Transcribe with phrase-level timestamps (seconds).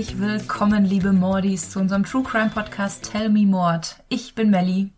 [0.00, 3.96] Herzlich willkommen, liebe Mordis, zu unserem True Crime Podcast Tell Me Mord.
[4.08, 4.88] Ich bin Melli.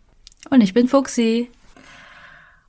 [0.48, 1.50] Und ich bin Fuxi.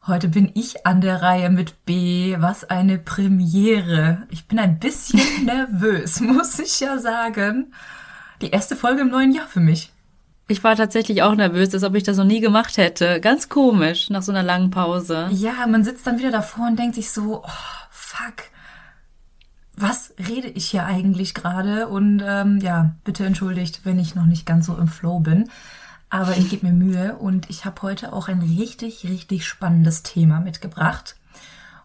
[0.08, 2.36] Heute bin ich an der Reihe mit B.
[2.40, 4.24] Was eine Premiere.
[4.32, 7.72] Ich bin ein bisschen nervös, muss ich ja sagen.
[8.42, 9.92] Die erste Folge im neuen Jahr für mich.
[10.48, 13.22] Ich war tatsächlich auch nervös, als ob ich das noch nie gemacht hätte.
[13.22, 15.30] Ganz komisch, nach so einer langen Pause.
[15.30, 17.52] Ja, man sitzt dann wieder davor und denkt sich so, oh,
[17.92, 18.46] fuck,
[19.76, 21.88] was rede ich hier eigentlich gerade?
[21.88, 25.50] Und ähm, ja, bitte entschuldigt, wenn ich noch nicht ganz so im Flow bin.
[26.10, 30.40] Aber ich gebe mir Mühe und ich habe heute auch ein richtig, richtig spannendes Thema
[30.40, 31.16] mitgebracht.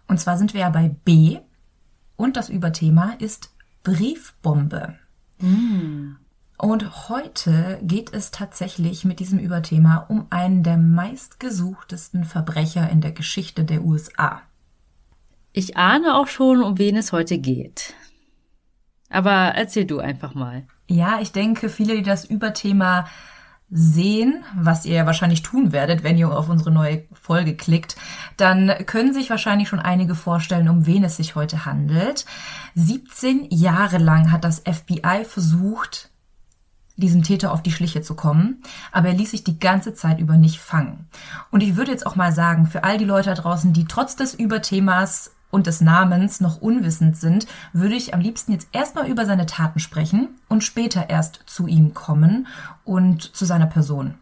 [0.06, 1.38] Und zwar sind wir ja bei B
[2.16, 3.50] und das Überthema ist
[3.84, 4.98] Briefbombe.
[5.38, 6.16] Mm.
[6.58, 13.12] Und heute geht es tatsächlich mit diesem Überthema um einen der meistgesuchtesten Verbrecher in der
[13.12, 14.42] Geschichte der USA.
[15.52, 17.94] Ich ahne auch schon, um wen es heute geht.
[19.10, 20.66] Aber erzähl du einfach mal.
[20.88, 23.06] Ja, ich denke, viele, die das Überthema
[23.70, 27.96] sehen, was ihr ja wahrscheinlich tun werdet, wenn ihr auf unsere neue Folge klickt,
[28.38, 32.24] dann können sich wahrscheinlich schon einige vorstellen, um wen es sich heute handelt.
[32.74, 36.10] 17 Jahre lang hat das FBI versucht,
[36.96, 40.36] diesem Täter auf die Schliche zu kommen, aber er ließ sich die ganze Zeit über
[40.36, 41.06] nicht fangen.
[41.50, 44.16] Und ich würde jetzt auch mal sagen, für all die Leute da draußen, die trotz
[44.16, 49.26] des Überthemas und des Namens noch unwissend sind, würde ich am liebsten jetzt erstmal über
[49.26, 52.46] seine Taten sprechen und später erst zu ihm kommen
[52.84, 54.14] und zu seiner Person.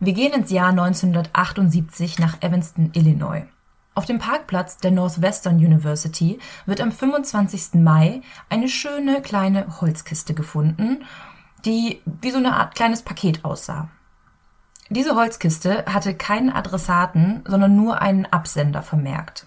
[0.00, 3.46] Wir gehen ins Jahr 1978 nach Evanston, Illinois.
[3.94, 7.74] Auf dem Parkplatz der Northwestern University wird am 25.
[7.74, 11.04] Mai eine schöne kleine Holzkiste gefunden,
[11.64, 13.90] die wie so eine Art kleines Paket aussah.
[14.88, 19.46] Diese Holzkiste hatte keinen Adressaten, sondern nur einen Absender vermerkt.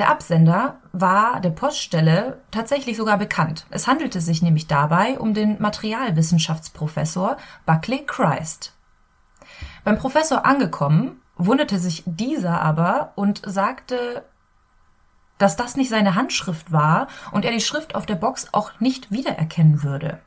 [0.00, 3.66] Der Absender war der Poststelle tatsächlich sogar bekannt.
[3.68, 8.72] Es handelte sich nämlich dabei um den Materialwissenschaftsprofessor Buckley Christ.
[9.84, 14.24] Beim Professor angekommen, wunderte sich dieser aber und sagte,
[15.36, 19.12] dass das nicht seine Handschrift war und er die Schrift auf der Box auch nicht
[19.12, 20.22] wiedererkennen würde.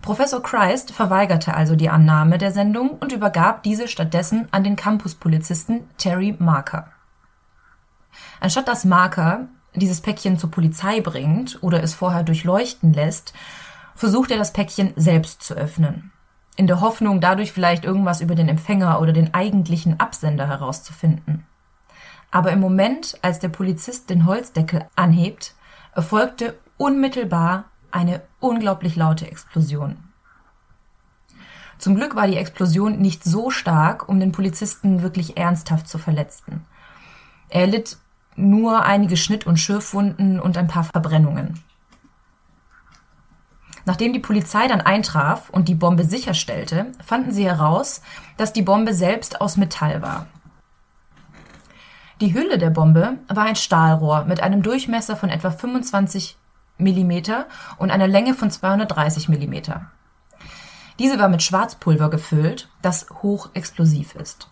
[0.00, 5.90] Professor Christ verweigerte also die Annahme der Sendung und übergab diese stattdessen an den Campuspolizisten
[5.98, 6.92] Terry Marker.
[8.40, 13.32] Anstatt dass Marker dieses Päckchen zur Polizei bringt oder es vorher durchleuchten lässt,
[13.94, 16.12] versucht er das Päckchen selbst zu öffnen.
[16.56, 21.46] In der Hoffnung, dadurch vielleicht irgendwas über den Empfänger oder den eigentlichen Absender herauszufinden.
[22.30, 25.54] Aber im Moment, als der Polizist den Holzdeckel anhebt,
[25.94, 29.96] erfolgte unmittelbar eine unglaublich laute Explosion.
[31.78, 36.66] Zum Glück war die Explosion nicht so stark, um den Polizisten wirklich ernsthaft zu verletzen.
[37.48, 37.98] Er litt
[38.38, 41.62] nur einige Schnitt- und Schürfwunden und ein paar Verbrennungen.
[43.84, 48.02] Nachdem die Polizei dann eintraf und die Bombe sicherstellte, fanden sie heraus,
[48.36, 50.26] dass die Bombe selbst aus Metall war.
[52.20, 56.36] Die Hülle der Bombe war ein Stahlrohr mit einem Durchmesser von etwa 25
[56.78, 57.12] mm
[57.78, 59.54] und einer Länge von 230 mm.
[60.98, 64.50] Diese war mit Schwarzpulver gefüllt, das hochexplosiv ist.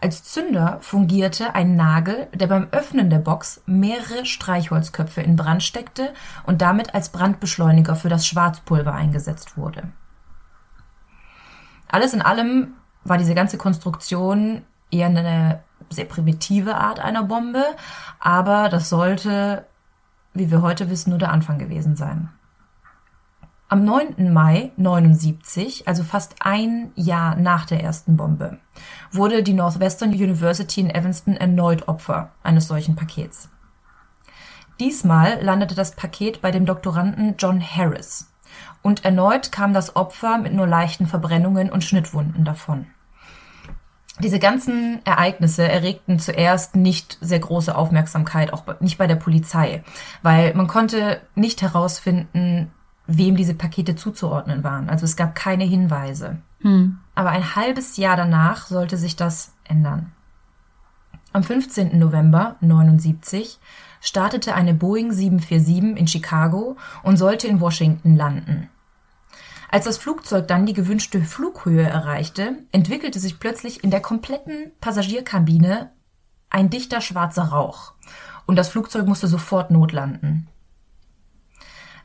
[0.00, 6.14] Als Zünder fungierte ein Nagel, der beim Öffnen der Box mehrere Streichholzköpfe in Brand steckte
[6.44, 9.88] und damit als Brandbeschleuniger für das Schwarzpulver eingesetzt wurde.
[11.88, 17.64] Alles in allem war diese ganze Konstruktion eher eine sehr primitive Art einer Bombe,
[18.20, 19.66] aber das sollte,
[20.32, 22.30] wie wir heute wissen, nur der Anfang gewesen sein.
[23.70, 24.32] Am 9.
[24.32, 28.56] Mai 79, also fast ein Jahr nach der ersten Bombe,
[29.12, 33.50] wurde die Northwestern University in Evanston erneut Opfer eines solchen Pakets.
[34.80, 38.32] Diesmal landete das Paket bei dem Doktoranden John Harris.
[38.80, 42.86] Und erneut kam das Opfer mit nur leichten Verbrennungen und Schnittwunden davon.
[44.20, 49.84] Diese ganzen Ereignisse erregten zuerst nicht sehr große Aufmerksamkeit, auch nicht bei der Polizei,
[50.22, 52.72] weil man konnte nicht herausfinden,
[53.08, 54.88] wem diese Pakete zuzuordnen waren.
[54.88, 56.38] Also es gab keine Hinweise.
[56.60, 56.98] Hm.
[57.14, 60.12] Aber ein halbes Jahr danach sollte sich das ändern.
[61.32, 61.98] Am 15.
[61.98, 63.58] November 79
[64.00, 68.68] startete eine Boeing 747 in Chicago und sollte in Washington landen.
[69.70, 75.90] Als das Flugzeug dann die gewünschte Flughöhe erreichte, entwickelte sich plötzlich in der kompletten Passagierkabine
[76.50, 77.92] ein dichter schwarzer Rauch
[78.46, 80.48] und das Flugzeug musste sofort notlanden.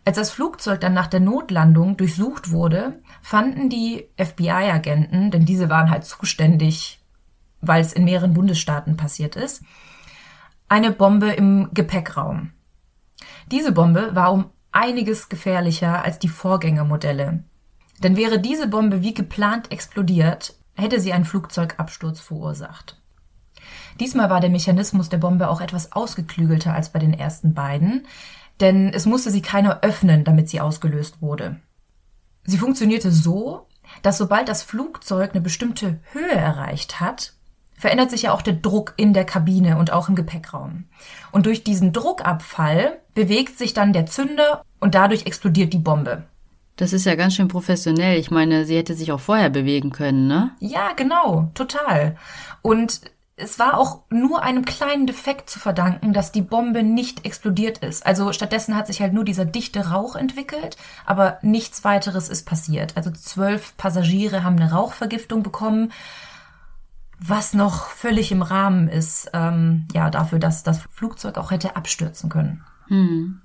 [0.05, 5.89] Als das Flugzeug dann nach der Notlandung durchsucht wurde, fanden die FBI-Agenten, denn diese waren
[5.89, 6.99] halt zuständig,
[7.61, 9.63] weil es in mehreren Bundesstaaten passiert ist,
[10.67, 12.51] eine Bombe im Gepäckraum.
[13.51, 17.43] Diese Bombe war um einiges gefährlicher als die Vorgängermodelle.
[17.99, 22.99] Denn wäre diese Bombe wie geplant explodiert, hätte sie einen Flugzeugabsturz verursacht.
[23.99, 28.07] Diesmal war der Mechanismus der Bombe auch etwas ausgeklügelter als bei den ersten beiden,
[28.63, 31.57] denn es musste sie keiner öffnen, damit sie ausgelöst wurde.
[32.45, 33.67] Sie funktionierte so,
[34.01, 37.33] dass sobald das Flugzeug eine bestimmte Höhe erreicht hat,
[37.77, 40.85] verändert sich ja auch der Druck in der Kabine und auch im Gepäckraum.
[41.31, 46.23] Und durch diesen Druckabfall bewegt sich dann der Zünder und dadurch explodiert die Bombe.
[46.77, 48.17] Das ist ja ganz schön professionell.
[48.17, 50.51] Ich meine, sie hätte sich auch vorher bewegen können, ne?
[50.59, 52.15] Ja, genau, total.
[52.61, 53.01] Und
[53.43, 58.05] es war auch nur einem kleinen Defekt zu verdanken, dass die Bombe nicht explodiert ist.
[58.05, 62.95] Also stattdessen hat sich halt nur dieser dichte Rauch entwickelt, aber nichts weiteres ist passiert.
[62.95, 65.91] Also zwölf Passagiere haben eine Rauchvergiftung bekommen,
[67.19, 72.29] was noch völlig im Rahmen ist, ähm, ja, dafür, dass das Flugzeug auch hätte abstürzen
[72.29, 72.63] können.
[72.87, 73.41] Hm.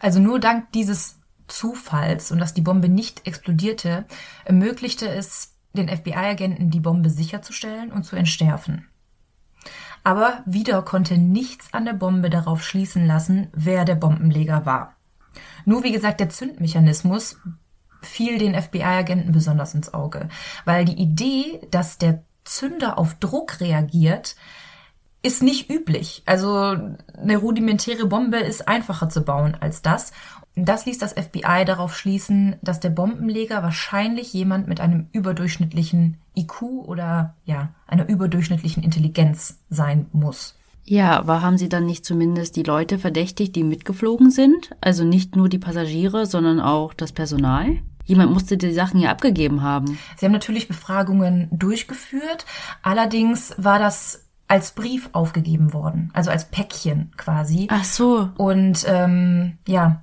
[0.00, 1.18] Also nur dank dieses
[1.48, 4.04] Zufalls und dass die Bombe nicht explodierte,
[4.44, 8.88] ermöglichte es den FBI-Agenten, die Bombe sicherzustellen und zu entschärfen.
[10.04, 14.94] Aber wieder konnte nichts an der Bombe darauf schließen lassen, wer der Bombenleger war.
[15.64, 17.38] Nur wie gesagt, der Zündmechanismus
[18.02, 20.28] fiel den FBI-Agenten besonders ins Auge,
[20.66, 24.36] weil die Idee, dass der Zünder auf Druck reagiert,
[25.22, 26.22] ist nicht üblich.
[26.26, 26.76] Also
[27.16, 30.12] eine rudimentäre Bombe ist einfacher zu bauen als das.
[30.54, 36.62] Das ließ das FBI darauf schließen, dass der Bombenleger wahrscheinlich jemand mit einem überdurchschnittlichen IQ
[36.62, 40.56] oder ja, einer überdurchschnittlichen Intelligenz sein muss.
[40.84, 44.70] Ja, aber haben Sie dann nicht zumindest die Leute verdächtigt, die mitgeflogen sind?
[44.80, 47.78] Also nicht nur die Passagiere, sondern auch das Personal?
[48.04, 49.98] Jemand musste die Sachen ja abgegeben haben.
[50.18, 52.44] Sie haben natürlich Befragungen durchgeführt.
[52.82, 57.66] Allerdings war das als Brief aufgegeben worden, also als Päckchen quasi.
[57.70, 58.28] Ach so.
[58.36, 60.02] Und ähm, ja,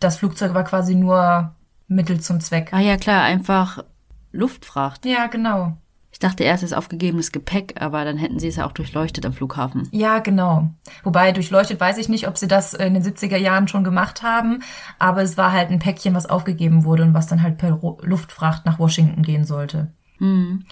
[0.00, 1.54] das Flugzeug war quasi nur
[1.86, 2.70] Mittel zum Zweck.
[2.72, 3.84] Ah ja, klar, einfach
[4.32, 5.06] Luftfracht.
[5.06, 5.76] Ja, genau.
[6.12, 9.24] Ich dachte erst, es ist aufgegebenes Gepäck, aber dann hätten sie es ja auch durchleuchtet
[9.24, 9.88] am Flughafen.
[9.92, 10.70] Ja, genau.
[11.04, 14.62] Wobei durchleuchtet weiß ich nicht, ob sie das in den 70er Jahren schon gemacht haben,
[14.98, 18.66] aber es war halt ein Päckchen, was aufgegeben wurde und was dann halt per Luftfracht
[18.66, 19.92] nach Washington gehen sollte.
[20.18, 20.64] Hm.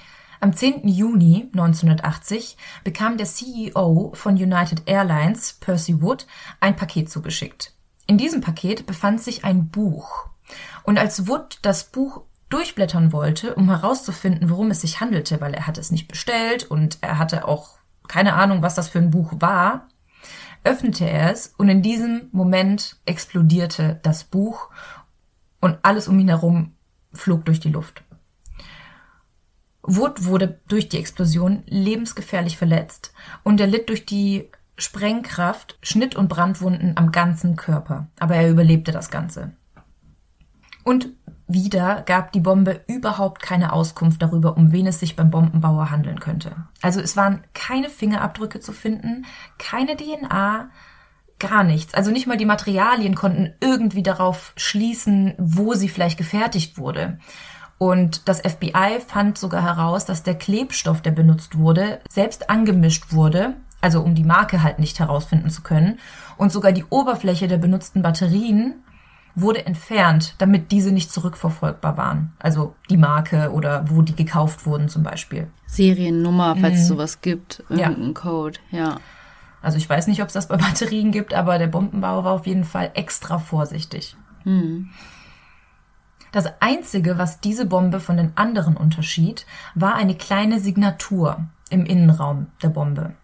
[0.43, 0.87] Am 10.
[0.89, 6.27] Juni 1980 bekam der CEO von United Airlines, Percy Wood,
[6.61, 7.75] ein Paket zugeschickt.
[8.07, 10.29] In diesem Paket befand sich ein Buch.
[10.83, 15.67] Und als Wood das Buch durchblättern wollte, um herauszufinden, worum es sich handelte, weil er
[15.67, 19.33] hatte es nicht bestellt und er hatte auch keine Ahnung, was das für ein Buch
[19.39, 19.89] war,
[20.65, 24.69] öffnete er es und in diesem Moment explodierte das Buch
[25.61, 26.75] und alles um ihn herum
[27.13, 28.03] flog durch die Luft.
[29.83, 33.13] Wood wurde durch die Explosion lebensgefährlich verletzt
[33.43, 38.93] und er litt durch die Sprengkraft Schnitt- und Brandwunden am ganzen Körper, aber er überlebte
[38.93, 39.53] das Ganze.
[40.85, 41.11] Und
[41.53, 46.21] wieder gab die Bombe überhaupt keine Auskunft darüber, um wen es sich beim Bombenbauer handeln
[46.21, 46.53] könnte.
[46.83, 49.27] Also es waren keine Fingerabdrücke zu finden,
[49.59, 50.71] keine DNA,
[51.39, 51.95] gar nichts.
[51.95, 57.19] Also nicht mal die Materialien konnten irgendwie darauf schließen, wo sie vielleicht gefertigt wurde.
[57.79, 63.57] Und das FBI fand sogar heraus, dass der Klebstoff, der benutzt wurde, selbst angemischt wurde
[63.81, 65.99] also um die Marke halt nicht herausfinden zu können.
[66.37, 68.83] Und sogar die Oberfläche der benutzten Batterien
[69.35, 72.33] wurde entfernt, damit diese nicht zurückverfolgbar waren.
[72.39, 75.49] Also die Marke oder wo die gekauft wurden zum Beispiel.
[75.67, 76.81] Seriennummer, falls mhm.
[76.81, 78.13] es sowas gibt, irgendein ja.
[78.13, 78.97] Code, ja.
[79.63, 82.47] Also ich weiß nicht, ob es das bei Batterien gibt, aber der Bombenbauer war auf
[82.47, 84.17] jeden Fall extra vorsichtig.
[84.45, 84.91] Mhm.
[86.33, 92.49] Das Einzige, was diese Bombe von den anderen unterschied, war eine kleine Signatur im Innenraum
[92.63, 93.15] der Bombe.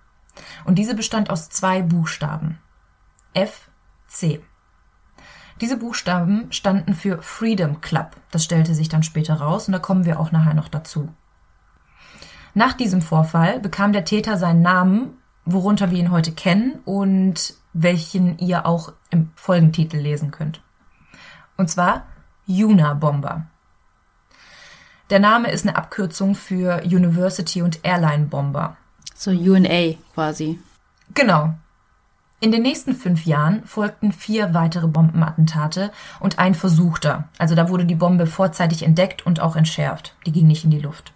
[0.65, 2.59] Und diese bestand aus zwei Buchstaben.
[3.33, 3.71] F,
[4.09, 4.41] C.
[5.61, 8.17] Diese Buchstaben standen für Freedom Club.
[8.31, 11.09] Das stellte sich dann später raus und da kommen wir auch nachher noch dazu.
[12.55, 18.39] Nach diesem Vorfall bekam der Täter seinen Namen, worunter wir ihn heute kennen und welchen
[18.39, 20.61] ihr auch im Folgentitel lesen könnt.
[21.57, 22.07] Und zwar
[22.47, 23.47] Juna Bomber.
[25.11, 28.77] Der Name ist eine Abkürzung für University und Airline Bomber.
[29.15, 30.59] So UNA quasi.
[31.15, 31.55] Genau.
[32.39, 35.91] In den nächsten fünf Jahren folgten vier weitere Bombenattentate
[36.21, 37.29] und ein versuchter.
[37.39, 40.15] Also da wurde die Bombe vorzeitig entdeckt und auch entschärft.
[40.27, 41.15] Die ging nicht in die Luft.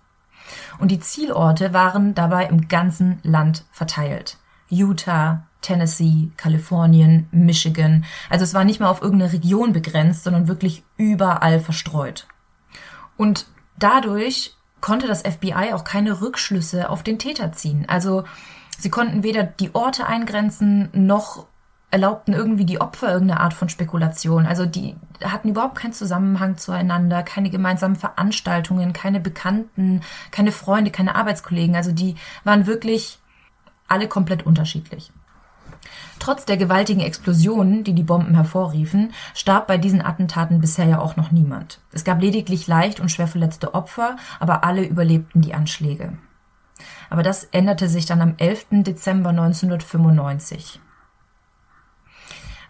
[0.79, 4.39] Und die Zielorte waren dabei im ganzen Land verteilt.
[4.71, 8.07] Utah, Tennessee, Kalifornien, Michigan.
[8.31, 12.27] Also es war nicht mal auf irgendeine Region begrenzt, sondern wirklich überall verstreut.
[13.19, 13.47] Und
[13.79, 17.85] dadurch konnte das FBI auch keine Rückschlüsse auf den Täter ziehen.
[17.87, 18.25] Also
[18.81, 21.47] sie konnten weder die Orte eingrenzen noch
[21.91, 24.47] erlaubten irgendwie die Opfer irgendeine Art von Spekulation.
[24.47, 24.95] Also die
[25.25, 31.75] hatten überhaupt keinen Zusammenhang zueinander, keine gemeinsamen Veranstaltungen, keine Bekannten, keine Freunde, keine Arbeitskollegen.
[31.75, 33.19] Also die waren wirklich
[33.89, 35.13] alle komplett unterschiedlich.
[36.21, 41.17] Trotz der gewaltigen Explosionen, die die Bomben hervorriefen, starb bei diesen Attentaten bisher ja auch
[41.17, 41.81] noch niemand.
[41.93, 46.13] Es gab lediglich leicht und schwer verletzte Opfer, aber alle überlebten die Anschläge.
[47.11, 48.67] Aber das änderte sich dann am 11.
[48.85, 50.81] Dezember 1995.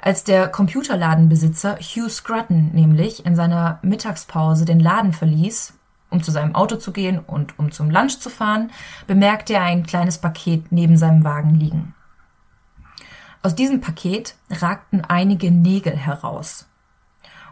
[0.01, 5.75] Als der Computerladenbesitzer Hugh Scruton nämlich in seiner Mittagspause den Laden verließ,
[6.09, 8.71] um zu seinem Auto zu gehen und um zum Lunch zu fahren,
[9.07, 11.95] bemerkte er ein kleines Paket neben seinem Wagen liegen.
[13.43, 16.67] Aus diesem Paket ragten einige Nägel heraus.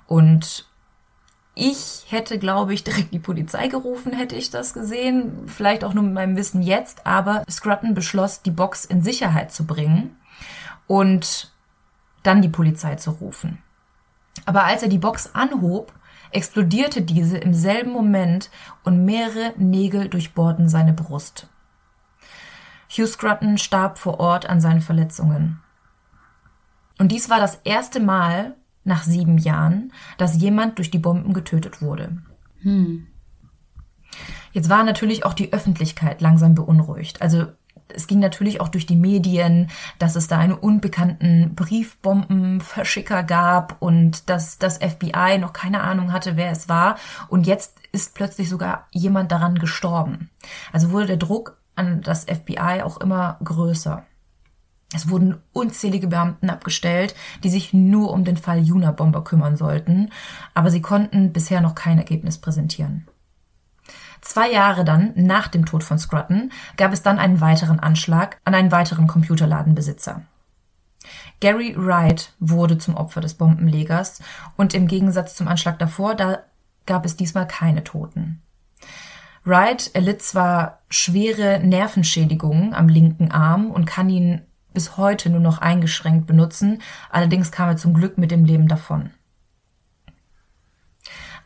[0.06, 0.67] Und
[1.58, 5.48] ich hätte, glaube ich, direkt die Polizei gerufen, hätte ich das gesehen.
[5.48, 7.04] Vielleicht auch nur mit meinem Wissen jetzt.
[7.04, 10.16] Aber Scruton beschloss, die Box in Sicherheit zu bringen
[10.86, 11.52] und
[12.22, 13.58] dann die Polizei zu rufen.
[14.46, 15.92] Aber als er die Box anhob,
[16.30, 18.50] explodierte diese im selben Moment
[18.84, 21.48] und mehrere Nägel durchbohrten seine Brust.
[22.88, 25.60] Hugh Scruton starb vor Ort an seinen Verletzungen.
[26.98, 28.54] Und dies war das erste Mal
[28.88, 32.18] nach sieben Jahren, dass jemand durch die Bomben getötet wurde.
[32.62, 33.06] Hm.
[34.52, 37.22] Jetzt war natürlich auch die Öffentlichkeit langsam beunruhigt.
[37.22, 37.46] Also
[37.88, 44.28] es ging natürlich auch durch die Medien, dass es da einen unbekannten Briefbombenverschicker gab und
[44.28, 46.96] dass das FBI noch keine Ahnung hatte, wer es war.
[47.28, 50.30] Und jetzt ist plötzlich sogar jemand daran gestorben.
[50.72, 54.04] Also wurde der Druck an das FBI auch immer größer.
[54.94, 57.14] Es wurden unzählige Beamten abgestellt,
[57.44, 60.10] die sich nur um den Fall Juna-Bomber kümmern sollten,
[60.54, 63.06] aber sie konnten bisher noch kein Ergebnis präsentieren.
[64.20, 68.54] Zwei Jahre dann, nach dem Tod von Scruton, gab es dann einen weiteren Anschlag an
[68.54, 70.22] einen weiteren Computerladenbesitzer.
[71.40, 74.20] Gary Wright wurde zum Opfer des Bombenlegers
[74.56, 76.40] und im Gegensatz zum Anschlag davor, da
[76.86, 78.42] gab es diesmal keine Toten.
[79.44, 85.58] Wright erlitt zwar schwere Nervenschädigungen am linken Arm und kann ihn bis heute nur noch
[85.58, 89.10] eingeschränkt benutzen, allerdings kam er zum Glück mit dem Leben davon.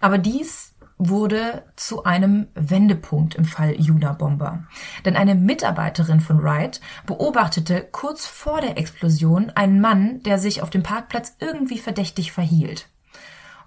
[0.01, 0.75] Aber dies
[1.09, 4.65] wurde zu einem Wendepunkt im Fall Juna Bomber.
[5.05, 10.71] Denn eine Mitarbeiterin von Wright beobachtete kurz vor der Explosion einen Mann, der sich auf
[10.71, 12.89] dem Parkplatz irgendwie verdächtig verhielt.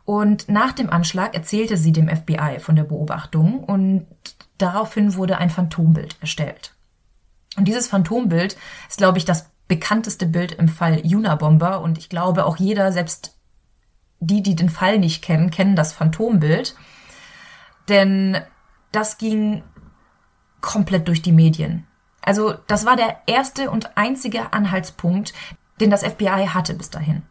[0.05, 4.05] Und nach dem Anschlag erzählte sie dem FBI von der Beobachtung und
[4.57, 6.74] daraufhin wurde ein Phantombild erstellt.
[7.57, 8.57] Und dieses Phantombild
[8.89, 12.91] ist, glaube ich, das bekannteste Bild im Fall Juna Bomber und ich glaube auch jeder,
[12.91, 13.37] selbst
[14.19, 16.75] die, die den Fall nicht kennen, kennen das Phantombild.
[17.89, 18.37] Denn
[18.91, 19.63] das ging
[20.61, 21.85] komplett durch die Medien.
[22.21, 25.33] Also das war der erste und einzige Anhaltspunkt,
[25.79, 27.23] den das FBI hatte bis dahin.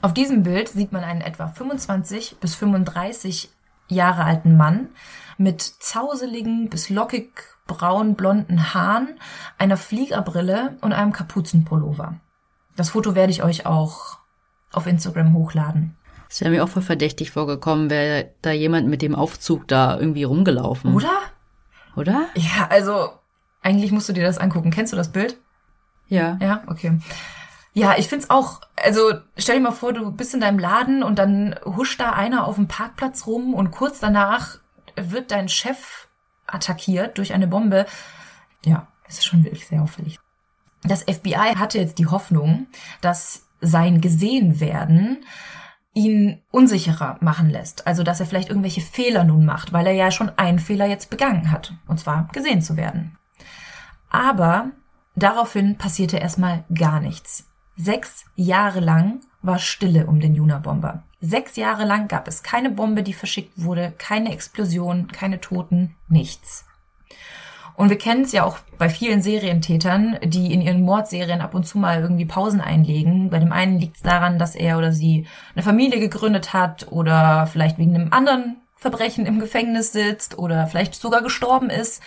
[0.00, 3.50] Auf diesem Bild sieht man einen etwa 25 bis 35
[3.88, 4.88] Jahre alten Mann
[5.36, 7.32] mit zauseligen bis lockig
[7.70, 9.18] braun blonden Haaren,
[9.56, 12.16] einer Fliegerbrille und einem Kapuzenpullover.
[12.76, 14.18] Das Foto werde ich euch auch
[14.72, 15.96] auf Instagram hochladen.
[16.28, 20.24] Es wäre mir auch voll verdächtig vorgekommen, wäre da jemand mit dem Aufzug da irgendwie
[20.24, 20.94] rumgelaufen.
[20.94, 21.16] Oder?
[21.96, 22.26] Oder?
[22.34, 23.10] Ja, also
[23.62, 24.70] eigentlich musst du dir das angucken.
[24.70, 25.36] Kennst du das Bild?
[26.08, 26.38] Ja.
[26.40, 26.98] Ja, okay.
[27.72, 31.18] Ja, ich find's auch, also stell dir mal vor, du bist in deinem Laden und
[31.18, 34.58] dann huscht da einer auf dem Parkplatz rum und kurz danach
[34.96, 36.08] wird dein Chef
[36.52, 37.86] attackiert durch eine Bombe.
[38.64, 40.18] Ja, das ist schon wirklich sehr auffällig.
[40.82, 42.66] Das FBI hatte jetzt die Hoffnung,
[43.00, 45.24] dass sein Gesehenwerden
[45.92, 47.86] ihn unsicherer machen lässt.
[47.86, 51.10] Also, dass er vielleicht irgendwelche Fehler nun macht, weil er ja schon einen Fehler jetzt
[51.10, 51.74] begangen hat.
[51.86, 53.18] Und zwar gesehen zu werden.
[54.08, 54.70] Aber
[55.16, 57.48] daraufhin passierte erstmal gar nichts.
[57.76, 61.02] Sechs Jahre lang war Stille um den Juna-Bomber.
[61.20, 66.64] Sechs Jahre lang gab es keine Bombe, die verschickt wurde, keine Explosion, keine Toten, nichts.
[67.76, 71.66] Und wir kennen es ja auch bei vielen Serientätern, die in ihren Mordserien ab und
[71.66, 73.30] zu mal irgendwie Pausen einlegen.
[73.30, 77.46] Bei dem einen liegt es daran, dass er oder sie eine Familie gegründet hat oder
[77.46, 82.02] vielleicht wegen einem anderen Verbrechen im Gefängnis sitzt oder vielleicht sogar gestorben ist.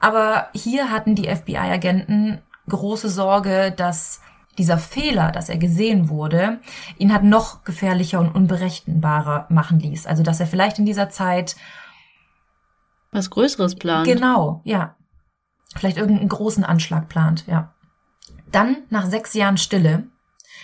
[0.00, 4.20] Aber hier hatten die FBI-Agenten große Sorge, dass
[4.58, 6.60] dieser Fehler, dass er gesehen wurde,
[6.98, 10.06] ihn hat noch gefährlicher und unberechenbarer machen ließ.
[10.06, 11.56] Also dass er vielleicht in dieser Zeit
[13.12, 14.06] was Größeres plant.
[14.06, 14.96] Genau, ja
[15.76, 17.74] vielleicht irgendeinen großen Anschlag plant, ja.
[18.50, 20.04] Dann, nach sechs Jahren Stille,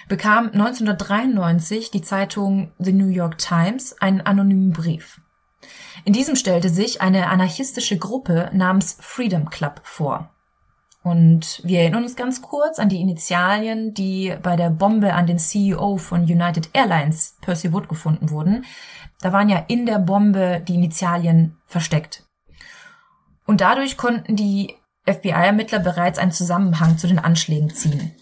[0.09, 5.21] bekam 1993 die Zeitung The New York Times einen anonymen Brief.
[6.05, 10.31] In diesem stellte sich eine anarchistische Gruppe namens Freedom Club vor.
[11.03, 15.39] Und wir erinnern uns ganz kurz an die Initialien, die bei der Bombe an den
[15.39, 18.67] CEO von United Airlines, Percy Wood, gefunden wurden.
[19.21, 22.25] Da waren ja in der Bombe die Initialien versteckt.
[23.47, 24.75] Und dadurch konnten die
[25.07, 28.15] FBI-Ermittler bereits einen Zusammenhang zu den Anschlägen ziehen.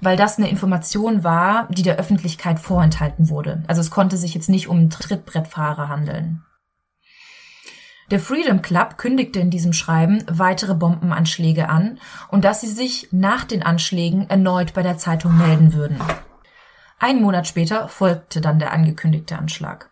[0.00, 3.62] Weil das eine Information war, die der Öffentlichkeit vorenthalten wurde.
[3.66, 6.45] Also es konnte sich jetzt nicht um Trittbrettfahrer handeln.
[8.12, 11.98] Der Freedom Club kündigte in diesem Schreiben weitere Bombenanschläge an
[12.28, 15.98] und dass sie sich nach den Anschlägen erneut bei der Zeitung melden würden.
[17.00, 19.90] Einen Monat später folgte dann der angekündigte Anschlag.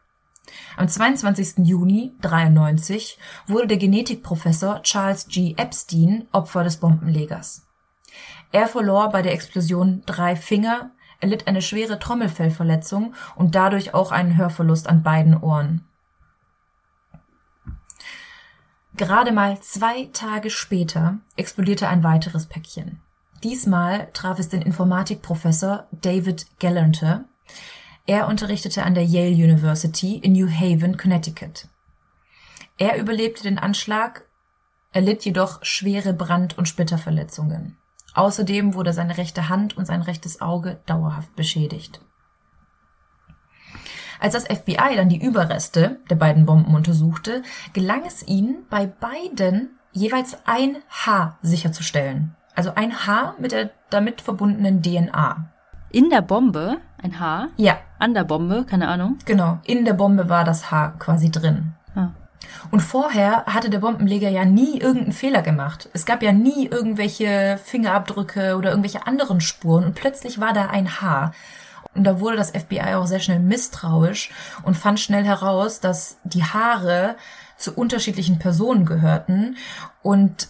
[0.76, 1.66] Am 22.
[1.66, 3.18] Juni 93
[3.48, 5.54] wurde der Genetikprofessor Charles G.
[5.56, 7.66] Epstein Opfer des Bombenlegers.
[8.52, 14.36] Er verlor bei der Explosion drei Finger, erlitt eine schwere Trommelfellverletzung und dadurch auch einen
[14.36, 15.88] Hörverlust an beiden Ohren.
[18.96, 23.00] Gerade mal zwei Tage später explodierte ein weiteres Päckchen.
[23.42, 27.24] Diesmal traf es den Informatikprofessor David Gallanter.
[28.06, 31.68] Er unterrichtete an der Yale University in New Haven, Connecticut.
[32.78, 34.28] Er überlebte den Anschlag,
[34.92, 37.76] erlitt jedoch schwere Brand- und Splitterverletzungen.
[38.14, 42.00] Außerdem wurde seine rechte Hand und sein rechtes Auge dauerhaft beschädigt.
[44.20, 47.42] Als das FBI dann die Überreste der beiden Bomben untersuchte,
[47.72, 52.34] gelang es ihnen, bei beiden jeweils ein Haar sicherzustellen.
[52.54, 55.48] Also ein Haar mit der damit verbundenen DNA.
[55.90, 57.48] In der Bombe ein Haar?
[57.56, 57.78] Ja.
[57.98, 59.18] An der Bombe, keine Ahnung.
[59.24, 61.74] Genau, in der Bombe war das Haar quasi drin.
[61.94, 62.08] Ah.
[62.70, 65.88] Und vorher hatte der Bombenleger ja nie irgendeinen Fehler gemacht.
[65.92, 71.00] Es gab ja nie irgendwelche Fingerabdrücke oder irgendwelche anderen Spuren und plötzlich war da ein
[71.00, 71.32] Haar.
[71.94, 74.30] Und da wurde das FBI auch sehr schnell misstrauisch
[74.62, 77.16] und fand schnell heraus, dass die Haare
[77.56, 79.56] zu unterschiedlichen Personen gehörten.
[80.02, 80.48] Und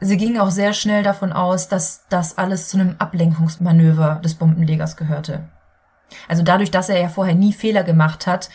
[0.00, 4.96] sie gingen auch sehr schnell davon aus, dass das alles zu einem Ablenkungsmanöver des Bombenlegers
[4.96, 5.48] gehörte.
[6.28, 8.50] Also dadurch, dass er ja vorher nie Fehler gemacht hat,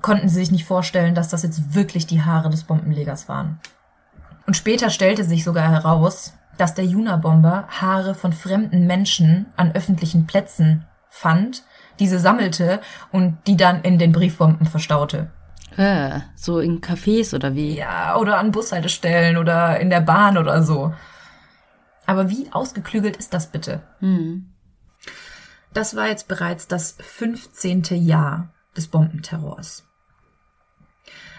[0.00, 3.58] konnten sie sich nicht vorstellen, dass das jetzt wirklich die Haare des Bombenlegers waren.
[4.46, 10.26] Und später stellte sich sogar heraus, dass der Juna-Bomber Haare von fremden Menschen an öffentlichen
[10.26, 11.62] Plätzen fand,
[12.00, 12.80] diese sammelte
[13.12, 15.30] und die dann in den Briefbomben verstaute.
[15.76, 17.76] Äh, so in Cafés oder wie?
[17.76, 20.92] Ja, oder an Bushaltestellen oder in der Bahn oder so.
[22.04, 23.82] Aber wie ausgeklügelt ist das bitte?
[24.00, 24.50] Hm.
[25.72, 27.84] Das war jetzt bereits das 15.
[27.92, 29.84] Jahr des Bombenterrors.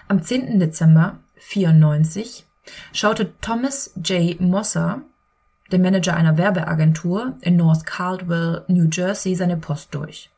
[0.07, 0.59] Am 10.
[0.59, 2.45] Dezember 94
[2.93, 4.39] schaute Thomas J.
[4.39, 5.01] Mosser
[5.71, 10.29] der Manager einer Werbeagentur in North Caldwell, New Jersey, seine Post durch.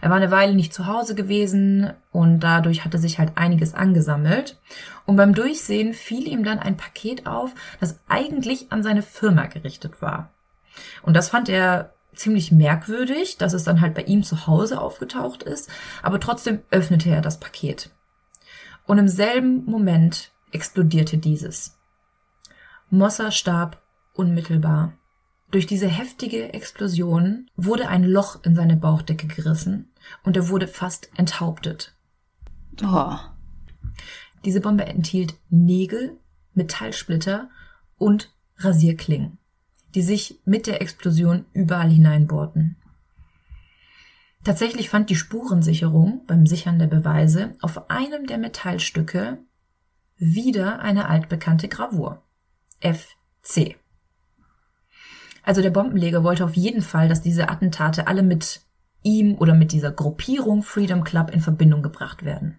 [0.00, 4.60] Er war eine Weile nicht zu Hause gewesen und dadurch hatte sich halt einiges angesammelt.
[5.04, 10.00] Und beim Durchsehen fiel ihm dann ein Paket auf, das eigentlich an seine Firma gerichtet
[10.00, 10.30] war.
[11.02, 15.42] Und das fand er ziemlich merkwürdig, dass es dann halt bei ihm zu Hause aufgetaucht
[15.42, 15.70] ist,
[16.02, 17.90] aber trotzdem öffnete er das Paket.
[18.86, 21.78] Und im selben Moment explodierte dieses.
[22.90, 23.80] Mosser starb
[24.18, 24.92] unmittelbar.
[25.50, 29.90] Durch diese heftige Explosion wurde ein Loch in seine Bauchdecke gerissen
[30.24, 31.94] und er wurde fast enthauptet.
[32.84, 33.16] Oh.
[34.44, 36.18] Diese Bombe enthielt Nägel,
[36.52, 37.48] Metallsplitter
[37.96, 39.38] und Rasierklingen,
[39.94, 42.76] die sich mit der Explosion überall hineinbohrten.
[44.44, 49.38] Tatsächlich fand die Spurensicherung beim Sichern der Beweise auf einem der Metallstücke
[50.16, 52.22] wieder eine altbekannte Gravur.
[52.80, 53.76] FC.
[55.48, 58.60] Also der Bombenleger wollte auf jeden Fall, dass diese Attentate alle mit
[59.02, 62.58] ihm oder mit dieser Gruppierung Freedom Club in Verbindung gebracht werden.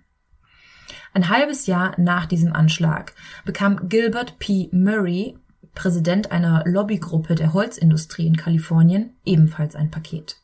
[1.13, 3.13] Ein halbes Jahr nach diesem Anschlag
[3.45, 4.69] bekam Gilbert P.
[4.71, 5.37] Murray,
[5.75, 10.37] Präsident einer Lobbygruppe der Holzindustrie in Kalifornien, ebenfalls ein Paket.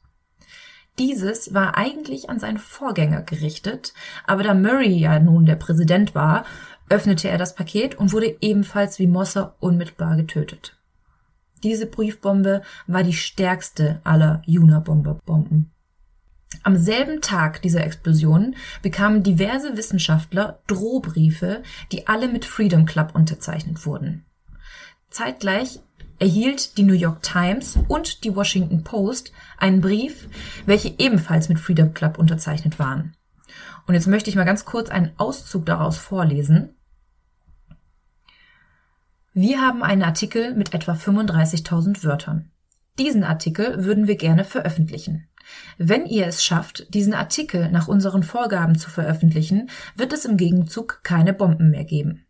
[0.99, 3.95] Dieses war eigentlich an seinen Vorgänger gerichtet,
[4.27, 6.45] aber da Murray ja nun der Präsident war,
[6.89, 10.77] öffnete er das Paket und wurde ebenfalls wie Mosser unmittelbar getötet.
[11.65, 15.71] Diese Briefbombe war die stärkste aller Juna-Bomber-Bomben.
[16.61, 23.83] Am selben Tag dieser Explosion bekamen diverse Wissenschaftler Drohbriefe, die alle mit Freedom Club unterzeichnet
[23.87, 24.25] wurden.
[25.09, 25.79] Zeitgleich
[26.19, 30.29] erhielt die New York Times und die Washington Post einen Brief,
[30.67, 33.15] welche ebenfalls mit Freedom Club unterzeichnet waren.
[33.87, 36.74] Und jetzt möchte ich mal ganz kurz einen Auszug daraus vorlesen.
[39.37, 42.51] Wir haben einen Artikel mit etwa 35.000 Wörtern.
[42.97, 45.27] Diesen Artikel würden wir gerne veröffentlichen.
[45.77, 51.01] Wenn ihr es schafft, diesen Artikel nach unseren Vorgaben zu veröffentlichen, wird es im Gegenzug
[51.03, 52.25] keine Bomben mehr geben.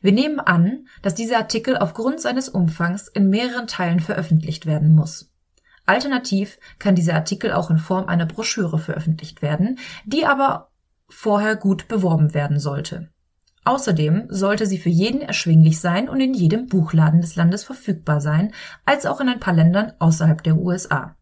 [0.00, 5.30] Wir nehmen an, dass dieser Artikel aufgrund seines Umfangs in mehreren Teilen veröffentlicht werden muss.
[5.86, 10.72] Alternativ kann dieser Artikel auch in Form einer Broschüre veröffentlicht werden, die aber
[11.08, 13.12] vorher gut beworben werden sollte.
[13.64, 18.52] Außerdem sollte sie für jeden erschwinglich sein und in jedem Buchladen des Landes verfügbar sein,
[18.84, 21.14] als auch in ein paar Ländern außerhalb der USA.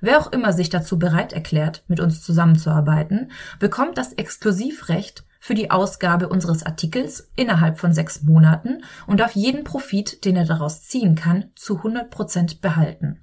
[0.00, 5.70] Wer auch immer sich dazu bereit erklärt, mit uns zusammenzuarbeiten, bekommt das Exklusivrecht für die
[5.70, 11.14] Ausgabe unseres Artikels innerhalb von sechs Monaten und darf jeden Profit, den er daraus ziehen
[11.14, 13.20] kann, zu 100 Prozent behalten.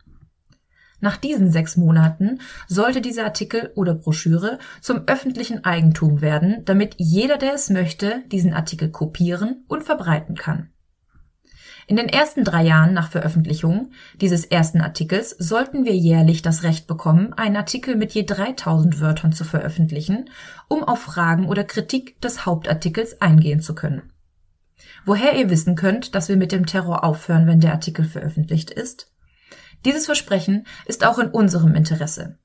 [1.03, 7.35] Nach diesen sechs Monaten sollte dieser Artikel oder Broschüre zum öffentlichen Eigentum werden, damit jeder,
[7.35, 10.69] der es möchte, diesen Artikel kopieren und verbreiten kann.
[11.87, 16.87] In den ersten drei Jahren nach Veröffentlichung dieses ersten Artikels sollten wir jährlich das Recht
[16.87, 20.29] bekommen, einen Artikel mit je 3000 Wörtern zu veröffentlichen,
[20.69, 24.13] um auf Fragen oder Kritik des Hauptartikels eingehen zu können.
[25.03, 29.12] Woher ihr wissen könnt, dass wir mit dem Terror aufhören, wenn der Artikel veröffentlicht ist?
[29.85, 32.37] Dieses Versprechen ist auch in unserem Interesse.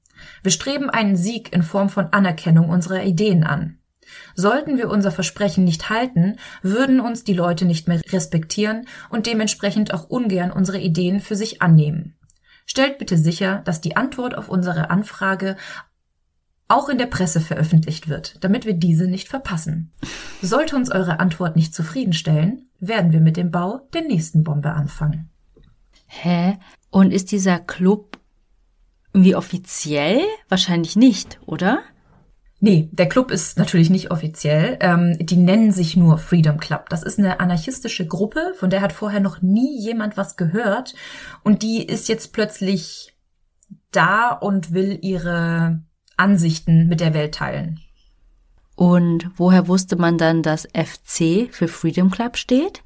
[0.42, 3.79] Wir streben einen Sieg in Form von Anerkennung unserer Ideen an.
[4.35, 9.92] Sollten wir unser Versprechen nicht halten, würden uns die Leute nicht mehr respektieren und dementsprechend
[9.92, 12.16] auch ungern unsere Ideen für sich annehmen.
[12.64, 15.57] Stellt bitte sicher, dass die Antwort auf unsere Anfrage
[16.68, 19.92] auch in der Presse veröffentlicht wird, damit wir diese nicht verpassen.
[20.42, 25.31] Sollte uns eure Antwort nicht zufriedenstellen, werden wir mit dem Bau der nächsten Bombe anfangen.
[26.07, 26.59] Hä?
[26.90, 28.18] Und ist dieser Club
[29.12, 30.20] wie offiziell?
[30.48, 31.81] Wahrscheinlich nicht, oder?
[32.61, 34.79] Nee, der Club ist natürlich nicht offiziell.
[34.81, 36.88] Ähm, die nennen sich nur Freedom Club.
[36.88, 40.94] Das ist eine anarchistische Gruppe, von der hat vorher noch nie jemand was gehört.
[41.44, 43.14] Und die ist jetzt plötzlich
[43.92, 45.83] da und will ihre
[46.16, 47.81] Ansichten mit der Welt teilen.
[48.74, 52.83] Und woher wusste man dann, dass FC für Freedom Club steht?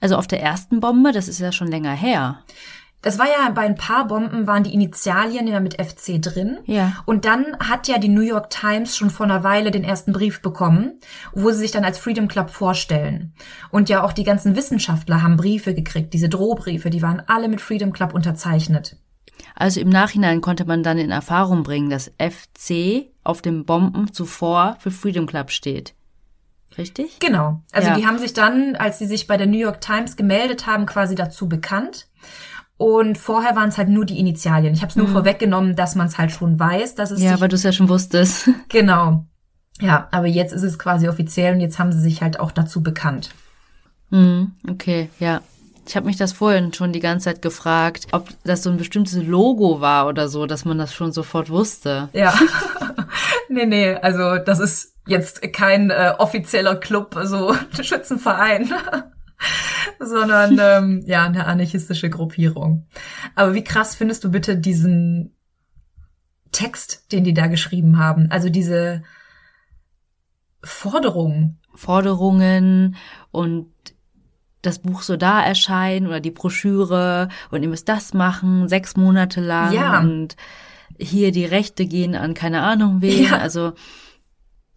[0.00, 2.44] Also auf der ersten Bombe, das ist ja schon länger her.
[3.02, 6.58] Das war ja bei ein paar Bomben waren die Initialien ja mit FC drin.
[6.66, 6.92] Ja.
[7.04, 10.40] Und dann hat ja die New York Times schon vor einer Weile den ersten Brief
[10.40, 11.00] bekommen,
[11.32, 13.34] wo sie sich dann als Freedom Club vorstellen.
[13.70, 17.60] Und ja auch die ganzen Wissenschaftler haben Briefe gekriegt, diese Drohbriefe, die waren alle mit
[17.60, 18.96] Freedom Club unterzeichnet.
[19.56, 24.76] Also im Nachhinein konnte man dann in Erfahrung bringen, dass FC auf den Bomben zuvor
[24.78, 25.94] für Freedom Club steht.
[26.78, 27.18] Richtig?
[27.18, 27.60] Genau.
[27.72, 27.96] Also Ja.
[27.96, 31.14] die haben sich dann, als sie sich bei der New York Times gemeldet haben, quasi
[31.14, 32.06] dazu bekannt.
[32.82, 34.74] Und vorher waren es halt nur die Initialien.
[34.74, 37.26] Ich habe es nur vorweggenommen, dass man es halt schon weiß, dass es Mhm.
[37.26, 38.50] Ja, weil du es ja schon wusstest.
[38.68, 39.24] genau.
[39.80, 42.82] Ja, aber jetzt ist es quasi offiziell und jetzt haben sie sich halt auch dazu
[42.82, 43.30] bekannt.
[44.10, 45.42] Hm, okay, ja.
[45.86, 49.14] Ich habe mich das vorhin schon die ganze Zeit gefragt, ob das so ein bestimmtes
[49.14, 52.08] Logo war oder so, dass man das schon sofort wusste.
[52.12, 52.34] Ja.
[53.48, 58.72] nee, nee, also das ist jetzt kein äh, offizieller Club, so Schützenverein,
[60.00, 62.86] sondern ähm, ja, eine anarchistische Gruppierung.
[63.34, 65.36] Aber wie krass findest du bitte diesen
[66.52, 68.30] Text, den die da geschrieben haben?
[68.30, 69.02] Also diese
[70.62, 71.58] Forderungen.
[71.74, 72.96] Forderungen
[73.30, 73.72] und
[74.60, 79.40] das Buch so da erscheinen oder die Broschüre und ihr müsst das machen, sechs Monate
[79.40, 80.00] lang Ja.
[80.00, 80.36] und
[80.98, 83.24] hier die Rechte gehen an keine Ahnung wen.
[83.24, 83.38] Ja.
[83.38, 83.72] Also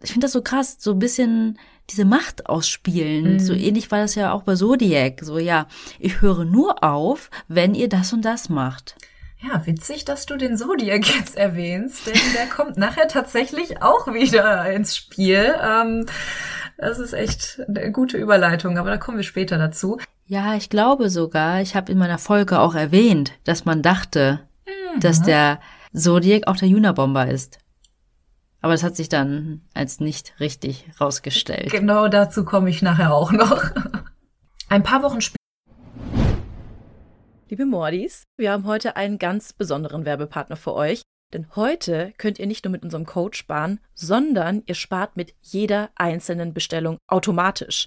[0.02, 1.58] ich finde das so krass, so ein bisschen
[1.90, 3.34] diese Macht ausspielen.
[3.34, 3.38] Mhm.
[3.38, 5.20] So ähnlich war das ja auch bei Zodiac.
[5.22, 5.66] So, ja,
[5.98, 8.96] ich höre nur auf, wenn ihr das und das macht.
[9.38, 14.70] Ja, witzig, dass du den Zodiac jetzt erwähnst, denn der kommt nachher tatsächlich auch wieder
[14.72, 15.54] ins Spiel.
[15.62, 16.06] Ähm,
[16.78, 19.98] das ist echt eine gute Überleitung, aber da kommen wir später dazu.
[20.26, 24.40] Ja, ich glaube sogar, ich habe in meiner Folge auch erwähnt, dass man dachte,
[25.00, 25.60] dass der
[25.94, 27.58] Zodiac auch der Junabomber ist.
[28.66, 31.70] Aber das hat sich dann als nicht richtig rausgestellt.
[31.70, 33.62] Genau dazu komme ich nachher auch noch.
[34.68, 35.36] Ein paar Wochen später.
[37.48, 41.02] Liebe Mordis, wir haben heute einen ganz besonderen Werbepartner für euch.
[41.32, 45.90] Denn heute könnt ihr nicht nur mit unserem Code sparen, sondern ihr spart mit jeder
[45.94, 47.86] einzelnen Bestellung automatisch.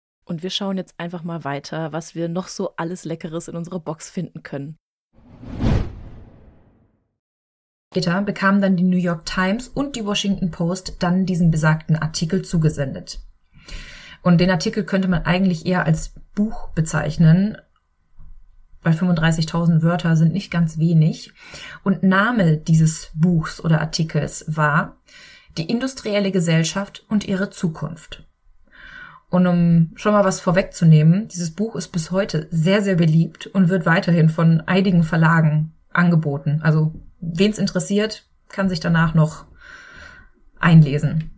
[0.31, 3.81] Und wir schauen jetzt einfach mal weiter, was wir noch so alles Leckeres in unserer
[3.81, 4.77] Box finden können.
[7.91, 12.45] Später bekamen dann die New York Times und die Washington Post dann diesen besagten Artikel
[12.45, 13.19] zugesendet.
[14.21, 17.57] Und den Artikel könnte man eigentlich eher als Buch bezeichnen,
[18.83, 21.33] weil 35.000 Wörter sind nicht ganz wenig.
[21.83, 24.95] Und Name dieses Buchs oder Artikels war
[25.57, 28.30] Die industrielle Gesellschaft und ihre Zukunft.
[29.31, 33.69] Und um schon mal was vorwegzunehmen, dieses Buch ist bis heute sehr, sehr beliebt und
[33.69, 36.59] wird weiterhin von einigen Verlagen angeboten.
[36.61, 39.45] Also, wen es interessiert, kann sich danach noch
[40.59, 41.31] einlesen.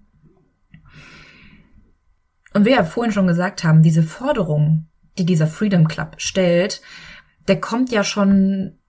[2.56, 4.88] Und wie wir vorhin schon gesagt haben, diese Forderung,
[5.20, 6.82] die dieser Freedom Club stellt,
[7.48, 8.80] der kommt ja schon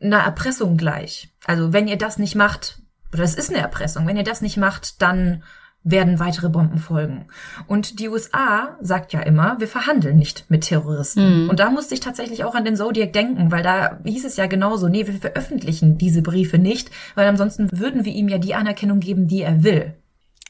[0.00, 1.34] einer Erpressung gleich.
[1.44, 2.80] Also wenn ihr das nicht macht,
[3.12, 5.42] oder es ist eine Erpressung, wenn ihr das nicht macht, dann
[5.84, 7.26] werden weitere Bomben folgen.
[7.66, 11.44] Und die USA sagt ja immer, wir verhandeln nicht mit Terroristen.
[11.44, 11.50] Mhm.
[11.50, 14.46] Und da musste ich tatsächlich auch an den Zodiac denken, weil da hieß es ja
[14.46, 19.00] genauso, nee, wir veröffentlichen diese Briefe nicht, weil ansonsten würden wir ihm ja die Anerkennung
[19.00, 19.94] geben, die er will.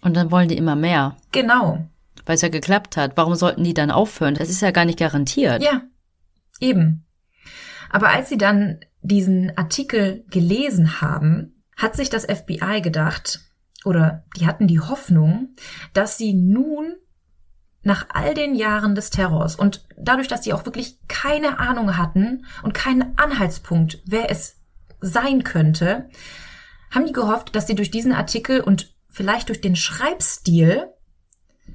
[0.02, 1.16] Und dann wollen die immer mehr.
[1.32, 1.84] Genau
[2.26, 3.16] weil es ja geklappt hat.
[3.16, 4.34] Warum sollten die dann aufhören?
[4.34, 5.62] Das ist ja gar nicht garantiert.
[5.62, 5.82] Ja,
[6.60, 7.04] eben.
[7.90, 13.40] Aber als sie dann diesen Artikel gelesen haben, hat sich das FBI gedacht,
[13.84, 15.54] oder die hatten die Hoffnung,
[15.92, 16.94] dass sie nun
[17.82, 22.46] nach all den Jahren des Terrors und dadurch, dass sie auch wirklich keine Ahnung hatten
[22.62, 24.60] und keinen Anhaltspunkt, wer es
[25.00, 26.08] sein könnte,
[26.90, 30.86] haben die gehofft, dass sie durch diesen Artikel und vielleicht durch den Schreibstil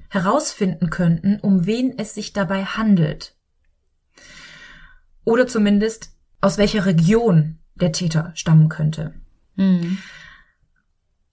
[0.09, 3.35] herausfinden könnten, um wen es sich dabei handelt.
[5.25, 9.13] Oder zumindest aus welcher Region der Täter stammen könnte.
[9.55, 9.99] Mhm.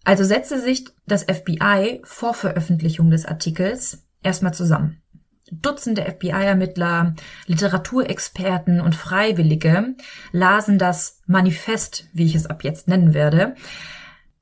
[0.07, 5.03] Also setzte sich das FBI vor Veröffentlichung des Artikels erstmal zusammen.
[5.51, 7.16] Dutzende FBI-Ermittler,
[7.47, 9.97] Literaturexperten und Freiwillige
[10.31, 13.57] lasen das Manifest, wie ich es ab jetzt nennen werde,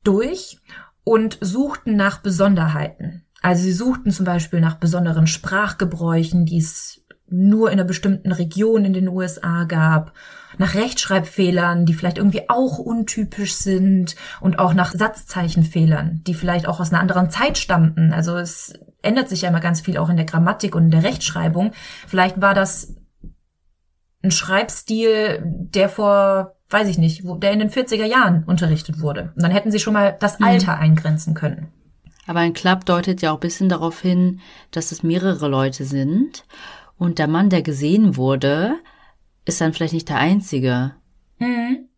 [0.02, 0.58] durch
[1.02, 7.03] und suchten nach Besonderheiten, also sie suchten zum Beispiel nach besonderen Sprachgebräuchen, die es
[7.34, 10.12] nur in einer bestimmten Region in den USA gab,
[10.58, 16.80] nach Rechtschreibfehlern, die vielleicht irgendwie auch untypisch sind und auch nach Satzzeichenfehlern, die vielleicht auch
[16.80, 18.12] aus einer anderen Zeit stammten.
[18.12, 21.02] Also es ändert sich ja immer ganz viel auch in der Grammatik und in der
[21.02, 21.72] Rechtschreibung.
[22.06, 22.94] Vielleicht war das
[24.22, 29.32] ein Schreibstil, der vor, weiß ich nicht, der in den 40er Jahren unterrichtet wurde.
[29.34, 30.46] Und dann hätten sie schon mal das mhm.
[30.46, 30.82] Alter mhm.
[30.82, 31.68] eingrenzen können.
[32.26, 36.44] Aber ein Club deutet ja auch ein bisschen darauf hin, dass es mehrere Leute sind.
[37.04, 38.76] Und der Mann, der gesehen wurde,
[39.44, 40.92] ist dann vielleicht nicht der einzige.
[41.38, 41.90] Mhm.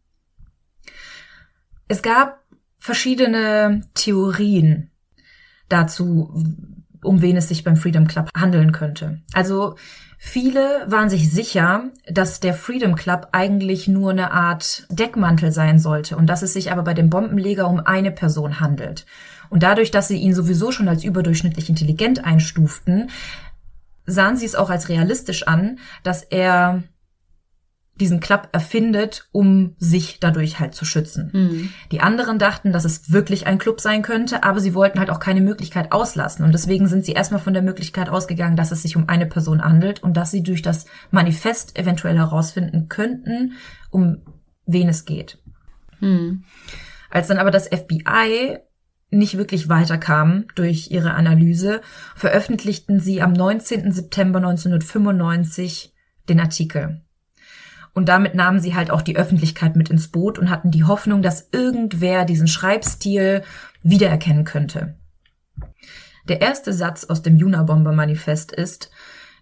[1.87, 2.43] Es gab
[2.81, 4.91] verschiedene Theorien
[5.69, 6.43] dazu,
[7.05, 9.21] um wen es sich beim Freedom Club handeln könnte.
[9.33, 9.77] Also
[10.19, 16.17] viele waren sich sicher, dass der Freedom Club eigentlich nur eine Art Deckmantel sein sollte
[16.17, 19.07] und dass es sich aber bei dem Bombenleger um eine Person handelt.
[19.51, 23.11] Und dadurch, dass sie ihn sowieso schon als überdurchschnittlich intelligent einstuften,
[24.07, 26.85] sahen sie es auch als realistisch an, dass er
[28.01, 31.31] diesen Club erfindet, um sich dadurch halt zu schützen.
[31.33, 31.71] Mhm.
[31.93, 35.21] Die anderen dachten, dass es wirklich ein Club sein könnte, aber sie wollten halt auch
[35.21, 36.45] keine Möglichkeit auslassen.
[36.45, 39.65] Und deswegen sind sie erstmal von der Möglichkeit ausgegangen, dass es sich um eine Person
[39.65, 43.55] handelt und dass sie durch das Manifest eventuell herausfinden könnten,
[43.91, 44.19] um
[44.67, 45.39] wen es geht.
[46.01, 46.45] Mhm.
[47.09, 48.59] Als dann aber das FBI
[49.11, 51.81] nicht wirklich weiterkam durch ihre Analyse,
[52.15, 53.93] veröffentlichten sie am 19.
[53.93, 55.95] September 1995
[56.29, 57.03] den Artikel.
[57.95, 61.23] Und damit nahmen sie halt auch die Öffentlichkeit mit ins Boot und hatten die Hoffnung,
[61.23, 63.43] dass irgendwer diesen Schreibstil
[63.83, 64.99] wiedererkennen könnte.
[66.29, 68.91] Der erste Satz aus dem Junabomber-Manifest ist,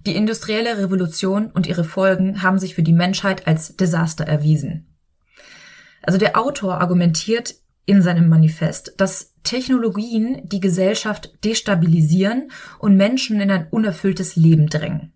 [0.06, 4.94] die industrielle Revolution und ihre Folgen haben sich für die Menschheit als Desaster erwiesen.
[6.02, 7.54] Also der Autor argumentiert
[7.86, 15.12] in seinem Manifest, dass Technologien die Gesellschaft destabilisieren und Menschen in ein unerfülltes Leben drängen.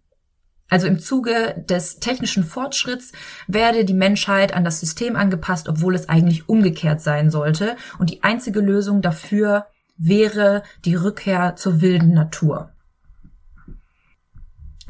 [0.71, 3.13] Also im Zuge des technischen Fortschritts
[3.47, 7.77] werde die Menschheit an das System angepasst, obwohl es eigentlich umgekehrt sein sollte.
[7.99, 12.73] Und die einzige Lösung dafür wäre die Rückkehr zur wilden Natur.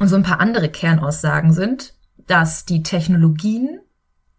[0.00, 1.94] Und so ein paar andere Kernaussagen sind,
[2.26, 3.80] dass die Technologien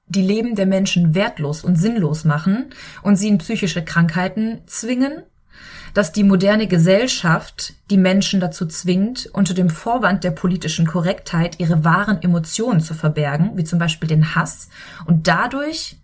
[0.09, 5.23] die Leben der Menschen wertlos und sinnlos machen und sie in psychische Krankheiten zwingen
[5.93, 11.83] dass die moderne Gesellschaft die Menschen dazu zwingt, unter dem Vorwand der politischen Korrektheit ihre
[11.83, 14.69] wahren Emotionen zu verbergen, wie zum Beispiel den Hass,
[15.05, 15.97] und dadurch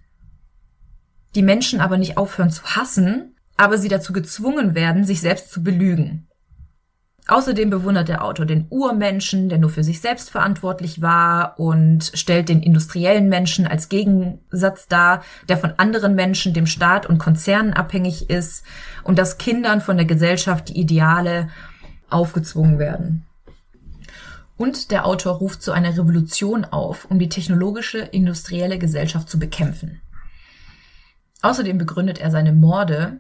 [1.36, 5.64] die Menschen aber nicht aufhören zu hassen, aber sie dazu gezwungen werden, sich selbst zu
[5.64, 6.25] belügen.
[7.28, 12.50] Außerdem bewundert der Autor den Urmenschen, der nur für sich selbst verantwortlich war und stellt
[12.50, 18.30] den industriellen Menschen als Gegensatz dar, der von anderen Menschen, dem Staat und Konzernen abhängig
[18.30, 18.64] ist
[19.04, 21.50] und dass Kindern von der Gesellschaft die Ideale
[22.12, 23.26] aufgezwungen werden.
[24.56, 30.00] Und der Autor ruft zu einer Revolution auf, um die technologische industrielle Gesellschaft zu bekämpfen.
[31.42, 33.20] Außerdem begründet er seine Morde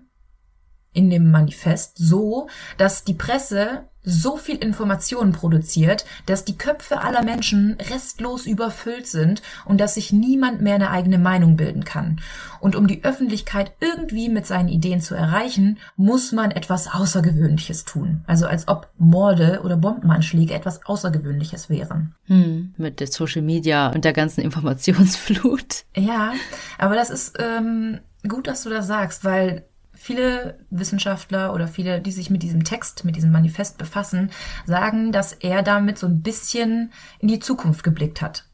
[0.94, 7.24] in dem Manifest so, dass die Presse so viel Informationen produziert, dass die Köpfe aller
[7.24, 12.22] Menschen restlos überfüllt sind und dass sich niemand mehr eine eigene Meinung bilden kann.
[12.60, 18.24] Und um die Öffentlichkeit irgendwie mit seinen Ideen zu erreichen, muss man etwas Außergewöhnliches tun.
[18.28, 22.16] Also als ob Morde oder Bombenanschläge etwas Außergewöhnliches wären.
[22.26, 25.86] Hm, mit der Social Media und der ganzen Informationsflut.
[25.96, 26.34] Ja,
[26.78, 29.66] aber das ist ähm, gut, dass du das sagst, weil
[30.06, 34.30] viele Wissenschaftler oder viele, die sich mit diesem Text, mit diesem Manifest befassen,
[34.68, 38.46] sagen, dass er damit so ein bisschen in die Zukunft geblickt hat.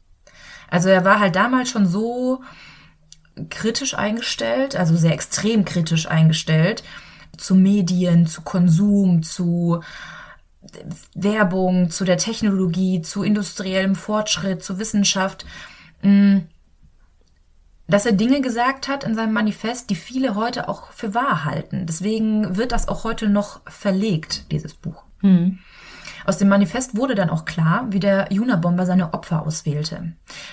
[0.70, 2.42] Also er war halt damals schon so
[3.50, 6.84] kritisch eingestellt, also sehr extrem kritisch eingestellt
[7.36, 9.82] zu Medien, zu Konsum, zu
[11.14, 15.44] Werbung, zu der Technologie, zu industriellem Fortschritt, zu Wissenschaft.
[17.88, 21.86] Dass er Dinge gesagt hat in seinem Manifest, die viele heute auch für wahr halten.
[21.86, 25.02] Deswegen wird das auch heute noch verlegt, dieses Buch.
[25.20, 25.58] Mhm.
[26.24, 30.12] Aus dem Manifest wurde dann auch klar, wie der Juna-Bomber seine Opfer auswählte.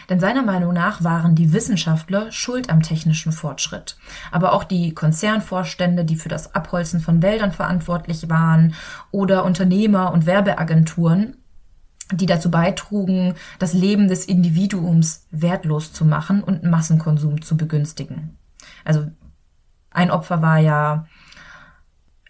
[0.09, 3.97] Denn seiner Meinung nach waren die Wissenschaftler schuld am technischen Fortschritt.
[4.31, 8.73] Aber auch die Konzernvorstände, die für das Abholzen von Wäldern verantwortlich waren,
[9.11, 11.37] oder Unternehmer und Werbeagenturen
[12.11, 18.37] die dazu beitrugen, das Leben des Individuums wertlos zu machen und Massenkonsum zu begünstigen.
[18.83, 19.07] Also
[19.91, 21.05] ein Opfer war ja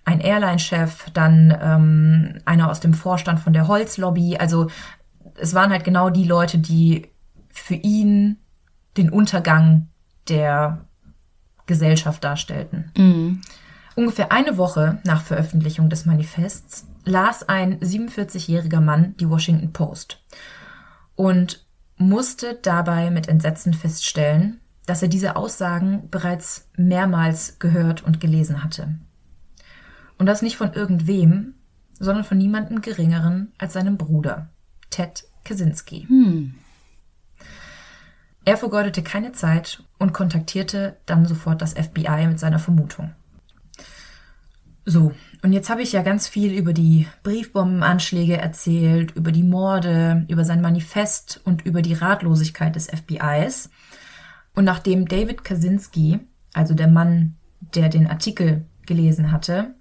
[0.06, 4.38] ein Airline-Chef, dann ähm, einer aus dem Vorstand von der Holzlobby.
[4.38, 4.68] Also
[5.36, 7.08] es waren halt genau die Leute, die
[7.50, 8.38] für ihn
[8.98, 9.88] den Untergang
[10.28, 10.86] der
[11.68, 12.92] Gesellschaft darstellten.
[12.98, 13.42] Mhm.
[13.96, 20.24] Ungefähr eine Woche nach Veröffentlichung des Manifests las ein 47-jähriger Mann die Washington Post.
[21.16, 21.66] und
[21.98, 28.96] musste dabei mit Entsetzen feststellen, dass er diese Aussagen bereits mehrmals gehört und gelesen hatte.
[30.18, 31.56] Und das nicht von irgendwem,
[32.00, 34.50] sondern von niemandem Geringeren als seinem Bruder,
[34.90, 36.06] Ted Kaczynski.
[36.08, 36.56] Hm.
[38.46, 43.14] Er vergeudete keine Zeit und kontaktierte dann sofort das FBI mit seiner Vermutung.
[44.90, 45.12] So,
[45.44, 50.44] und jetzt habe ich ja ganz viel über die Briefbombenanschläge erzählt, über die Morde, über
[50.46, 53.70] sein Manifest und über die Ratlosigkeit des FBIs.
[54.56, 56.22] Und nachdem David Kaczynski,
[56.54, 57.36] also der Mann,
[57.76, 59.76] der den Artikel gelesen hatte,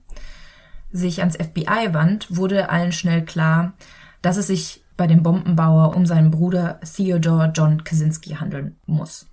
[0.93, 3.73] sich ans FBI wand, wurde allen schnell klar,
[4.21, 9.27] dass es sich bei dem Bombenbauer um seinen Bruder Theodore John Kaczynski handeln muss.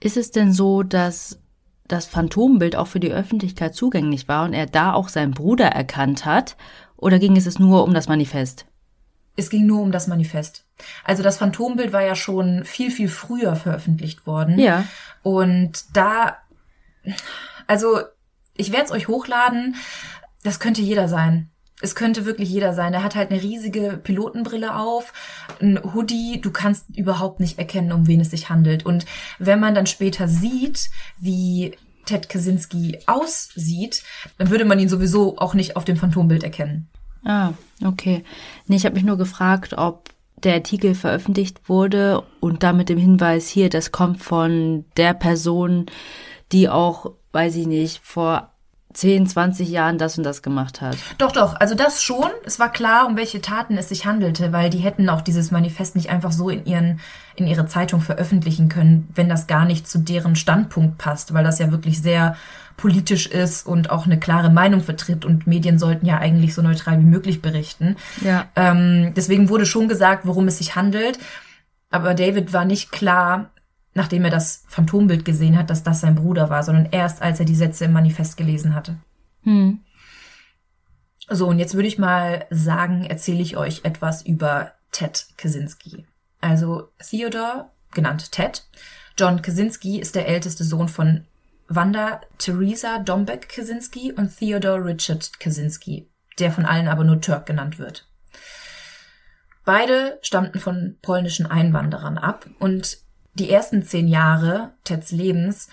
[0.00, 1.38] Ist es denn so, dass
[1.92, 6.24] das Phantombild auch für die Öffentlichkeit zugänglich war und er da auch seinen Bruder erkannt
[6.24, 6.56] hat?
[6.96, 8.66] Oder ging es nur um das Manifest?
[9.36, 10.66] Es ging nur um das Manifest.
[11.04, 14.58] Also das Phantombild war ja schon viel, viel früher veröffentlicht worden.
[14.58, 14.84] Ja.
[15.22, 16.36] Und da,
[17.66, 18.00] also
[18.54, 19.76] ich werde es euch hochladen.
[20.42, 21.50] Das könnte jeder sein.
[21.80, 22.92] Es könnte wirklich jeder sein.
[22.92, 25.12] Er hat halt eine riesige Pilotenbrille auf,
[25.60, 26.40] ein Hoodie.
[26.40, 28.84] Du kannst überhaupt nicht erkennen, um wen es sich handelt.
[28.84, 29.06] Und
[29.38, 31.76] wenn man dann später sieht, wie
[32.06, 34.02] Ted Kaczynski aussieht,
[34.38, 36.88] dann würde man ihn sowieso auch nicht auf dem Phantombild erkennen.
[37.24, 37.52] Ah,
[37.84, 38.24] okay.
[38.66, 40.10] Nee, ich habe mich nur gefragt, ob
[40.42, 45.86] der Artikel veröffentlicht wurde und damit dem Hinweis hier, das kommt von der Person,
[46.52, 48.50] die auch, weiß ich nicht, vor
[48.92, 50.96] 10, 20 Jahren das und das gemacht hat.
[51.18, 52.30] Doch, doch, also das schon.
[52.44, 55.94] Es war klar, um welche Taten es sich handelte, weil die hätten auch dieses Manifest
[55.94, 57.00] nicht einfach so in ihren,
[57.36, 61.60] in ihre Zeitung veröffentlichen können, wenn das gar nicht zu deren Standpunkt passt, weil das
[61.60, 62.36] ja wirklich sehr
[62.76, 66.98] politisch ist und auch eine klare Meinung vertritt und Medien sollten ja eigentlich so neutral
[66.98, 67.96] wie möglich berichten.
[68.22, 68.46] Ja.
[68.56, 71.18] Ähm, deswegen wurde schon gesagt, worum es sich handelt.
[71.90, 73.50] Aber David war nicht klar,
[73.94, 77.46] nachdem er das Phantombild gesehen hat, dass das sein Bruder war, sondern erst als er
[77.46, 78.98] die Sätze im Manifest gelesen hatte.
[79.42, 79.80] Hm.
[81.28, 86.06] So, und jetzt würde ich mal sagen, erzähle ich euch etwas über Ted Kaczynski.
[86.40, 88.66] Also Theodore, genannt Ted.
[89.18, 91.26] John Kaczynski ist der älteste Sohn von
[91.68, 97.78] Wanda Theresa Dombeck Kaczynski und Theodore Richard Kaczynski, der von allen aber nur Turk genannt
[97.78, 98.08] wird.
[99.64, 102.98] Beide stammten von polnischen Einwanderern ab und
[103.40, 105.68] die ersten zehn Jahre Teds Lebens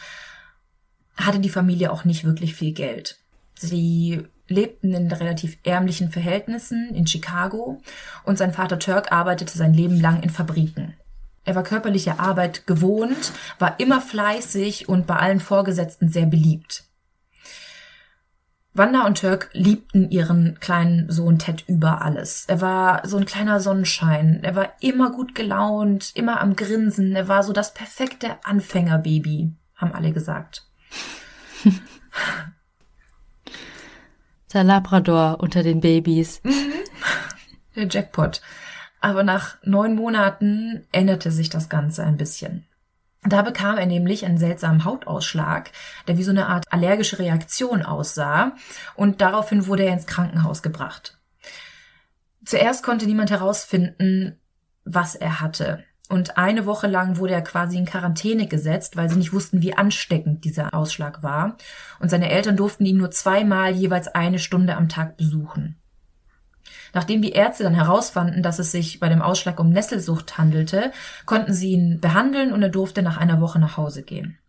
[1.17, 3.19] hatte die Familie auch nicht wirklich viel Geld.
[3.55, 7.81] Sie lebten in relativ ärmlichen Verhältnissen in Chicago
[8.23, 10.93] und sein Vater Turk arbeitete sein Leben lang in Fabriken.
[11.43, 16.86] Er war körperliche Arbeit gewohnt, war immer fleißig und bei allen Vorgesetzten sehr beliebt.
[18.77, 22.45] Wanda und Turk liebten ihren kleinen Sohn Ted über alles.
[22.47, 24.41] Er war so ein kleiner Sonnenschein.
[24.43, 27.15] Er war immer gut gelaunt, immer am Grinsen.
[27.15, 30.67] Er war so das perfekte Anfängerbaby, haben alle gesagt.
[34.53, 36.39] Der Labrador unter den Babys.
[36.43, 36.73] Mhm.
[37.75, 38.41] Der Jackpot.
[39.01, 42.66] Aber nach neun Monaten änderte sich das Ganze ein bisschen.
[43.27, 45.71] Da bekam er nämlich einen seltsamen Hautausschlag,
[46.07, 48.53] der wie so eine Art allergische Reaktion aussah,
[48.95, 51.17] und daraufhin wurde er ins Krankenhaus gebracht.
[52.45, 54.39] Zuerst konnte niemand herausfinden,
[54.85, 55.83] was er hatte.
[56.07, 59.75] Und eine Woche lang wurde er quasi in Quarantäne gesetzt, weil sie nicht wussten, wie
[59.75, 61.57] ansteckend dieser Ausschlag war.
[61.99, 65.75] Und seine Eltern durften ihn nur zweimal jeweils eine Stunde am Tag besuchen.
[66.97, 70.91] Nachdem die Ärzte dann herausfanden, dass es sich bei dem Ausschlag um Nesselsucht handelte,
[71.27, 74.39] konnten sie ihn behandeln und er durfte nach einer Woche nach Hause gehen.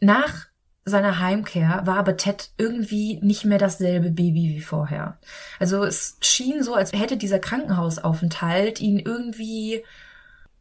[0.00, 0.46] Nach
[0.86, 5.18] seiner Heimkehr war aber Ted irgendwie nicht mehr dasselbe Baby wie vorher.
[5.60, 9.84] Also es schien so, als hätte dieser Krankenhausaufenthalt ihn irgendwie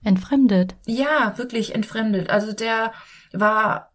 [0.04, 0.76] entfremdet.
[0.86, 2.30] Ja, wirklich entfremdet.
[2.30, 2.91] Also der
[3.32, 3.91] war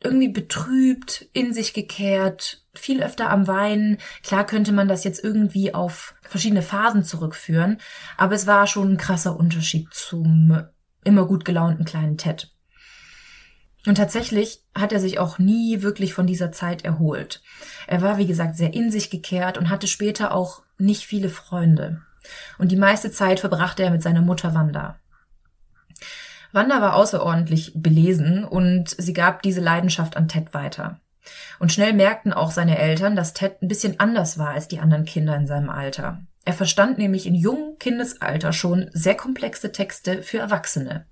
[0.00, 3.98] irgendwie betrübt, in sich gekehrt, viel öfter am Weinen.
[4.22, 7.78] Klar könnte man das jetzt irgendwie auf verschiedene Phasen zurückführen,
[8.16, 10.62] aber es war schon ein krasser Unterschied zum
[11.04, 12.52] immer gut gelaunten kleinen Ted.
[13.86, 17.42] Und tatsächlich hat er sich auch nie wirklich von dieser Zeit erholt.
[17.86, 22.02] Er war, wie gesagt, sehr in sich gekehrt und hatte später auch nicht viele Freunde.
[22.58, 24.98] Und die meiste Zeit verbrachte er mit seiner Mutter Wanda.
[26.52, 31.00] Wanda war außerordentlich belesen und sie gab diese Leidenschaft an Ted weiter.
[31.58, 35.04] Und schnell merkten auch seine Eltern, dass Ted ein bisschen anders war als die anderen
[35.04, 36.22] Kinder in seinem Alter.
[36.44, 41.06] Er verstand nämlich in jungem Kindesalter schon sehr komplexe Texte für Erwachsene.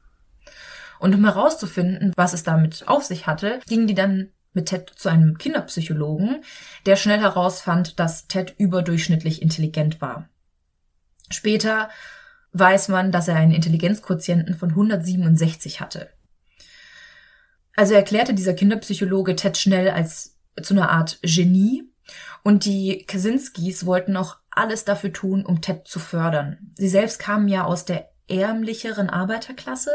[0.99, 5.11] Und um herauszufinden, was es damit auf sich hatte, gingen die dann mit Ted zu
[5.11, 6.43] einem Kinderpsychologen,
[6.87, 10.30] der schnell herausfand, dass Ted überdurchschnittlich intelligent war.
[11.30, 11.91] Später
[12.59, 16.11] weiß man, dass er einen Intelligenzquotienten von 167 hatte.
[17.74, 21.84] Also erklärte dieser Kinderpsychologe Ted schnell als zu einer Art Genie
[22.42, 26.72] und die Kaczynskis wollten auch alles dafür tun, um Ted zu fördern.
[26.76, 29.90] Sie selbst kamen ja aus der ärmlicheren Arbeiterklasse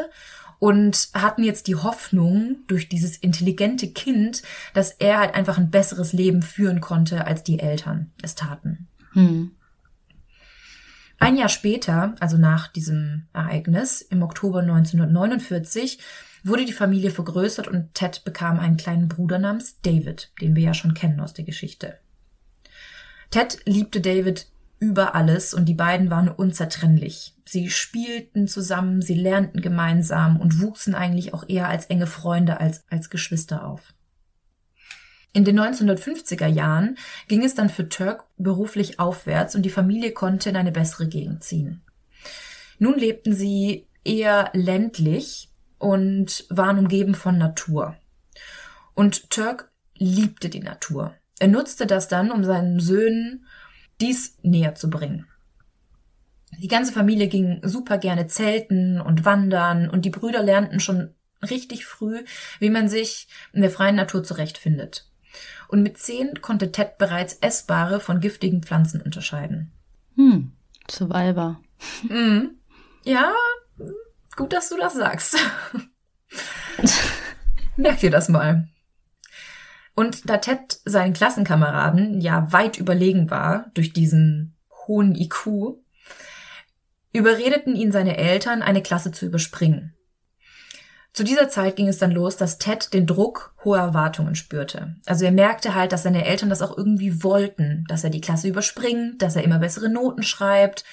[0.59, 4.43] und hatten jetzt die Hoffnung durch dieses intelligente Kind,
[4.76, 8.88] dass er halt einfach ein besseres Leben führen konnte, als die Eltern es taten.
[9.14, 9.55] Hm.
[11.22, 15.99] Ein Jahr später, also nach diesem Ereignis, im Oktober 1949,
[16.43, 20.74] wurde die Familie vergrößert und Ted bekam einen kleinen Bruder namens David, den wir ja
[20.74, 21.99] schon kennen aus der Geschichte.
[23.30, 24.47] Ted liebte David
[24.80, 27.36] über alles und die beiden waren unzertrennlich.
[27.45, 32.82] Sie spielten zusammen, sie lernten gemeinsam und wuchsen eigentlich auch eher als enge Freunde als
[32.89, 33.93] als Geschwister auf.
[35.34, 40.49] In den 1950er Jahren ging es dann für Turk beruflich aufwärts und die Familie konnte
[40.49, 41.82] in eine bessere Gegend ziehen.
[42.79, 47.95] Nun lebten sie eher ländlich und waren umgeben von Natur.
[48.93, 51.15] Und Turk liebte die Natur.
[51.39, 53.45] Er nutzte das dann, um seinen Söhnen
[54.01, 55.27] dies näher zu bringen.
[56.59, 61.15] Die ganze Familie ging super gerne zelten und wandern und die Brüder lernten schon
[61.49, 62.23] richtig früh,
[62.59, 65.11] wie man sich in der freien Natur zurechtfindet.
[65.72, 69.72] Und mit zehn konnte Ted bereits essbare von giftigen Pflanzen unterscheiden.
[70.17, 70.51] Hm,
[70.89, 71.61] Survivor.
[72.03, 72.57] Mhm.
[73.05, 73.34] Ja,
[74.36, 75.38] gut, dass du das sagst.
[77.78, 78.67] Merk dir das mal.
[79.95, 84.57] Und da Ted seinen Klassenkameraden ja weit überlegen war durch diesen
[84.88, 85.78] hohen IQ,
[87.13, 89.95] überredeten ihn seine Eltern, eine Klasse zu überspringen.
[91.14, 94.95] Zu dieser Zeit ging es dann los, dass Ted den Druck hoher Erwartungen spürte.
[95.05, 98.47] Also er merkte halt, dass seine Eltern das auch irgendwie wollten, dass er die Klasse
[98.47, 100.86] überspringt, dass er immer bessere Noten schreibt.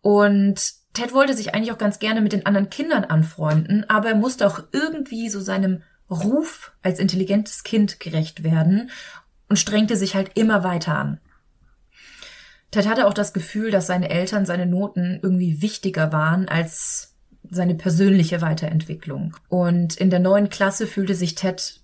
[0.00, 4.14] Und Ted wollte sich eigentlich auch ganz gerne mit den anderen Kindern anfreunden, aber er
[4.14, 8.90] musste auch irgendwie so seinem Ruf als intelligentes Kind gerecht werden
[9.50, 11.20] und strengte sich halt immer weiter an.
[12.70, 17.17] Ted hatte auch das Gefühl, dass seine Eltern seine Noten irgendwie wichtiger waren als
[17.50, 19.36] seine persönliche Weiterentwicklung.
[19.48, 21.80] Und in der neuen Klasse fühlte sich Ted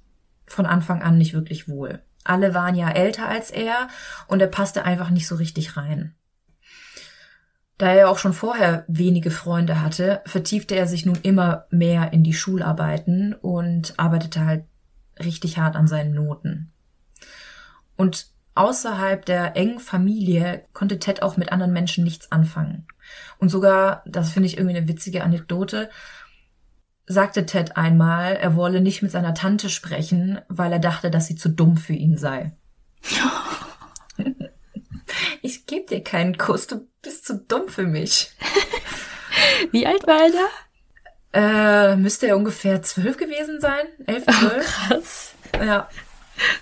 [0.47, 2.03] von Anfang an nicht wirklich wohl.
[2.25, 3.89] Alle waren ja älter als er
[4.29, 6.15] und er passte einfach nicht so richtig rein.
[7.77, 12.23] Da er auch schon vorher wenige Freunde hatte, vertiefte er sich nun immer mehr in
[12.23, 14.65] die Schularbeiten und arbeitete halt
[15.19, 16.73] richtig hart an seinen Noten.
[17.97, 22.87] Und außerhalb der engen Familie konnte Ted auch mit anderen Menschen nichts anfangen.
[23.39, 25.91] Und sogar, das finde ich irgendwie eine witzige Anekdote,
[27.07, 31.37] sagte Ted einmal, er wolle nicht mit seiner Tante sprechen, weil er dachte, dass sie
[31.37, 32.53] zu dumm für ihn sei.
[35.43, 38.31] ich gebe dir keinen Kuss, du bist zu dumm für mich.
[39.73, 40.49] Wie alt war er da?
[41.35, 43.87] Äh, müsste er ungefähr zwölf gewesen sein?
[44.07, 44.89] Elf, zwölf?
[44.89, 45.35] Oh, krass.
[45.55, 45.89] Ja.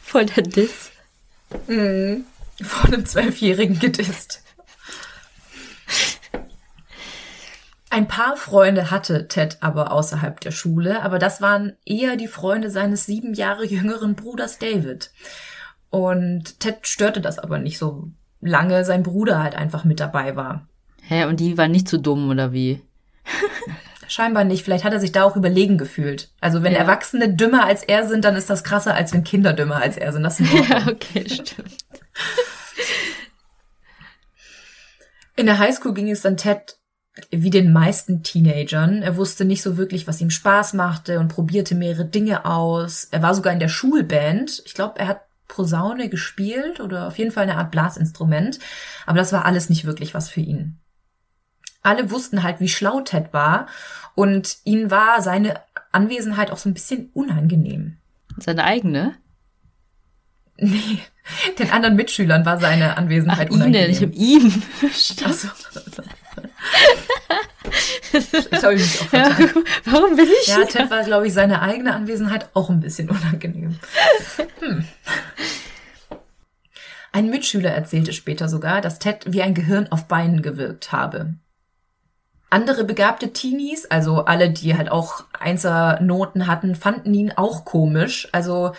[0.03, 0.92] Voll der Diss.
[1.67, 2.25] Mhm.
[2.63, 4.43] Von einem Zwölfjährigen gedisst.
[7.91, 12.71] Ein paar Freunde hatte Ted aber außerhalb der Schule, aber das waren eher die Freunde
[12.71, 15.11] seines sieben Jahre jüngeren Bruders David.
[15.91, 18.09] Und Ted störte das aber nicht so
[18.41, 20.67] lange sein Bruder halt einfach mit dabei war.
[21.03, 22.81] Hä, und die war nicht zu so dumm oder wie?
[24.13, 24.63] Scheinbar nicht.
[24.63, 26.29] Vielleicht hat er sich da auch überlegen gefühlt.
[26.39, 26.81] Also wenn ja.
[26.81, 30.13] Erwachsene dümmer als er sind, dann ist das krasser, als wenn Kinder dümmer als er
[30.13, 30.23] sind.
[30.23, 31.79] Das ist ja, okay, stimmt.
[35.35, 36.77] In der Highschool ging es dann Ted
[37.31, 39.01] wie den meisten Teenagern.
[39.01, 43.09] Er wusste nicht so wirklich, was ihm Spaß machte und probierte mehrere Dinge aus.
[43.13, 44.63] Er war sogar in der Schulband.
[44.67, 48.59] Ich glaube, er hat Posaune gespielt oder auf jeden Fall eine Art Blasinstrument.
[49.07, 50.82] Aber das war alles nicht wirklich was für ihn.
[51.83, 53.67] Alle wussten halt, wie schlau Ted war
[54.15, 55.61] und ihnen war seine
[55.91, 57.97] Anwesenheit auch so ein bisschen unangenehm.
[58.39, 59.17] Seine eigene?
[60.57, 61.01] Nee,
[61.59, 63.83] den anderen Mitschülern war seine Anwesenheit Ach, unangenehm.
[63.85, 64.63] Ihnen, ich hab ihm.
[65.25, 65.49] Ach so.
[68.63, 69.47] habe ich mich auch vertan.
[69.55, 69.63] Ja,
[69.93, 70.49] warum bin ich?
[70.49, 73.79] Ja, Ted war, glaube ich, seine eigene Anwesenheit auch ein bisschen unangenehm.
[74.61, 74.85] Hm.
[77.13, 81.35] Ein Mitschüler erzählte später sogar, dass Ted wie ein Gehirn auf Beinen gewirkt habe.
[82.53, 88.29] Andere begabte Teenies, also alle, die halt auch Einsernoten hatten, fanden ihn auch komisch.
[88.33, 88.73] Also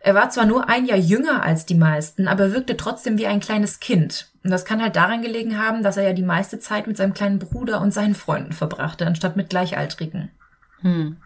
[0.00, 3.38] er war zwar nur ein Jahr jünger als die meisten, aber wirkte trotzdem wie ein
[3.38, 4.32] kleines Kind.
[4.42, 7.14] Und das kann halt daran gelegen haben, dass er ja die meiste Zeit mit seinem
[7.14, 10.32] kleinen Bruder und seinen Freunden verbrachte, anstatt mit Gleichaltrigen.
[10.80, 11.18] Hm.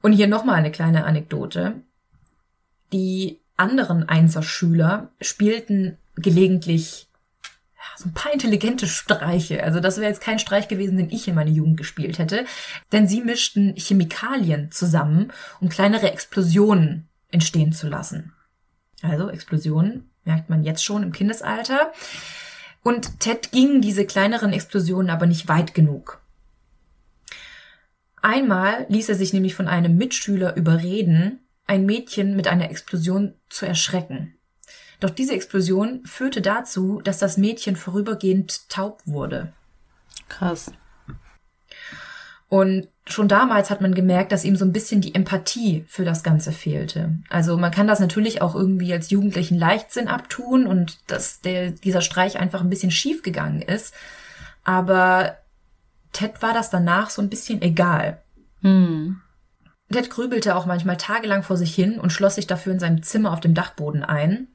[0.00, 1.82] Und hier nochmal eine kleine Anekdote.
[2.94, 7.10] Die anderen Einserschüler spielten gelegentlich
[7.96, 9.62] so ein paar intelligente Streiche.
[9.62, 12.44] Also das wäre jetzt kein Streich gewesen, den ich in meiner Jugend gespielt hätte.
[12.92, 18.32] Denn sie mischten Chemikalien zusammen, um kleinere Explosionen entstehen zu lassen.
[19.02, 21.92] Also Explosionen merkt man jetzt schon im Kindesalter.
[22.82, 26.20] Und Ted gingen diese kleineren Explosionen aber nicht weit genug.
[28.20, 33.66] Einmal ließ er sich nämlich von einem Mitschüler überreden, ein Mädchen mit einer Explosion zu
[33.66, 34.36] erschrecken.
[35.02, 39.52] Doch diese Explosion führte dazu, dass das Mädchen vorübergehend taub wurde.
[40.28, 40.70] Krass.
[42.48, 46.22] Und schon damals hat man gemerkt, dass ihm so ein bisschen die Empathie für das
[46.22, 47.18] Ganze fehlte.
[47.30, 52.00] Also man kann das natürlich auch irgendwie als jugendlichen Leichtsinn abtun und dass der, dieser
[52.00, 53.92] Streich einfach ein bisschen schief gegangen ist.
[54.62, 55.36] Aber
[56.12, 58.22] Ted war das danach so ein bisschen egal.
[58.60, 59.20] Hm.
[59.90, 63.32] Ted grübelte auch manchmal tagelang vor sich hin und schloss sich dafür in seinem Zimmer
[63.32, 64.46] auf dem Dachboden ein.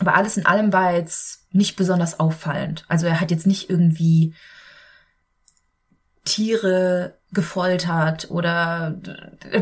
[0.00, 2.84] Aber alles in allem war jetzt nicht besonders auffallend.
[2.88, 4.34] Also er hat jetzt nicht irgendwie
[6.24, 8.96] Tiere gefoltert oder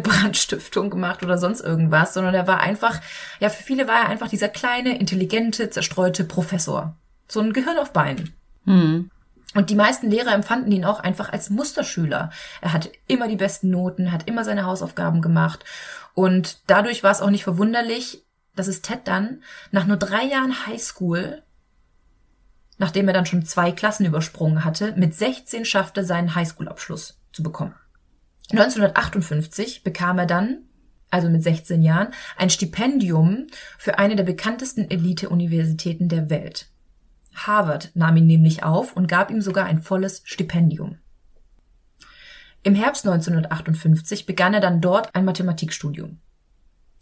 [0.02, 3.00] Brandstiftung gemacht oder sonst irgendwas, sondern er war einfach,
[3.40, 6.96] ja, für viele war er einfach dieser kleine, intelligente, zerstreute Professor.
[7.28, 8.34] So ein Gehirn auf Beinen.
[8.64, 9.10] Hm.
[9.54, 12.30] Und die meisten Lehrer empfanden ihn auch einfach als Musterschüler.
[12.62, 15.64] Er hatte immer die besten Noten, hat immer seine Hausaufgaben gemacht.
[16.14, 18.24] Und dadurch war es auch nicht verwunderlich,
[18.54, 21.42] dass es Ted dann nach nur drei Jahren Highschool,
[22.78, 27.74] nachdem er dann schon zwei Klassen übersprungen hatte, mit 16 schaffte, seinen Highschool-Abschluss zu bekommen.
[28.50, 30.64] 1958 bekam er dann,
[31.10, 33.46] also mit 16 Jahren, ein Stipendium
[33.78, 36.68] für eine der bekanntesten Elite-Universitäten der Welt.
[37.34, 40.98] Harvard nahm ihn nämlich auf und gab ihm sogar ein volles Stipendium.
[42.62, 46.20] Im Herbst 1958 begann er dann dort ein Mathematikstudium.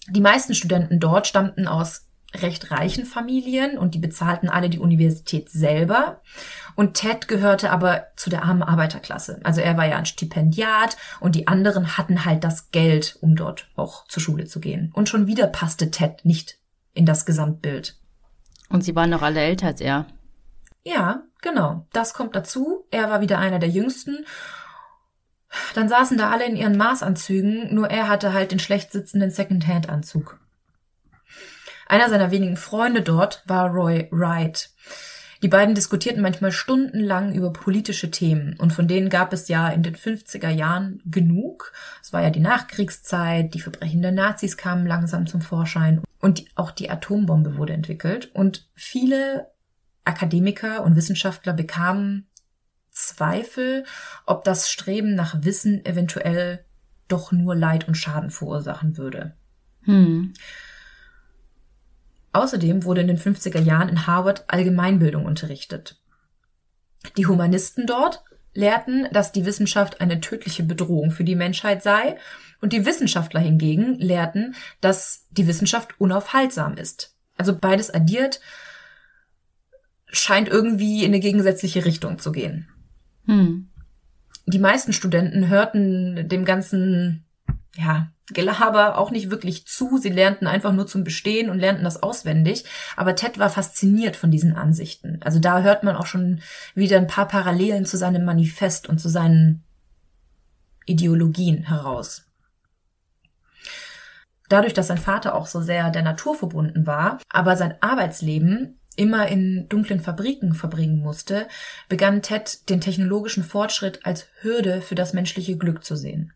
[0.09, 5.51] Die meisten Studenten dort stammten aus recht reichen Familien und die bezahlten alle die Universität
[5.51, 6.21] selber.
[6.77, 9.41] Und Ted gehörte aber zu der armen Arbeiterklasse.
[9.43, 13.69] Also er war ja ein Stipendiat und die anderen hatten halt das Geld, um dort
[13.77, 14.93] auch zur Schule zu gehen.
[14.95, 16.59] Und schon wieder passte Ted nicht
[16.95, 17.97] in das Gesamtbild.
[18.69, 20.07] Und sie waren noch alle älter als er.
[20.85, 21.87] Ja, genau.
[21.93, 22.87] Das kommt dazu.
[22.91, 24.25] Er war wieder einer der jüngsten.
[25.75, 30.39] Dann saßen da alle in ihren Maßanzügen, nur er hatte halt den schlecht sitzenden Second-Hand-Anzug.
[31.87, 34.71] Einer seiner wenigen Freunde dort war Roy Wright.
[35.43, 39.83] Die beiden diskutierten manchmal stundenlang über politische Themen und von denen gab es ja in
[39.83, 41.73] den 50er Jahren genug.
[42.03, 46.71] Es war ja die Nachkriegszeit, die Verbrechen der Nazis kamen langsam zum Vorschein und auch
[46.71, 49.51] die Atombombe wurde entwickelt und viele
[50.05, 52.27] Akademiker und Wissenschaftler bekamen
[53.09, 53.85] Zweifel,
[54.27, 56.65] ob das Streben nach Wissen eventuell
[57.09, 59.35] doch nur Leid und Schaden verursachen würde.
[59.83, 60.33] Hm.
[62.33, 66.01] Außerdem wurde in den 50er Jahren in Harvard Allgemeinbildung unterrichtet.
[67.17, 68.23] Die Humanisten dort
[68.55, 72.17] lehrten, dass die Wissenschaft eine tödliche Bedrohung für die Menschheit sei,
[72.61, 77.17] und die Wissenschaftler hingegen lehrten, dass die Wissenschaft unaufhaltsam ist.
[77.37, 78.41] Also beides addiert
[80.09, 82.69] scheint irgendwie in eine gegensätzliche Richtung zu gehen.
[83.27, 83.69] Hm.
[84.47, 87.25] Die meisten Studenten hörten dem ganzen,
[87.77, 89.99] ja, Gelaber auch nicht wirklich zu.
[89.99, 92.65] Sie lernten einfach nur zum Bestehen und lernten das auswendig.
[92.97, 95.19] Aber Ted war fasziniert von diesen Ansichten.
[95.23, 96.41] Also da hört man auch schon
[96.75, 99.65] wieder ein paar Parallelen zu seinem Manifest und zu seinen
[100.87, 102.27] Ideologien heraus.
[104.49, 109.29] Dadurch, dass sein Vater auch so sehr der Natur verbunden war, aber sein Arbeitsleben immer
[109.29, 111.49] in dunklen Fabriken verbringen musste,
[111.89, 116.33] begann Ted den technologischen Fortschritt als Hürde für das menschliche Glück zu sehen.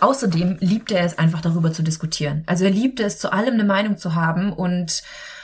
[0.00, 2.44] Außerdem liebte er es einfach darüber zu diskutieren.
[2.46, 5.02] Also er liebte es, zu allem eine Meinung zu haben und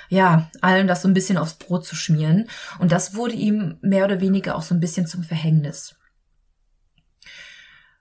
[0.09, 2.49] ja, allen das so ein bisschen aufs Brot zu schmieren.
[2.79, 5.97] Und das wurde ihm mehr oder weniger auch so ein bisschen zum Verhängnis.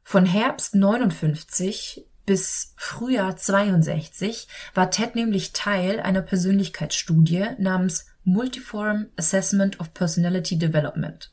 [0.03, 9.80] Von Herbst 59 bis Frühjahr 62 war Ted nämlich Teil einer Persönlichkeitsstudie namens Multiform Assessment
[9.80, 11.32] of Personality Development.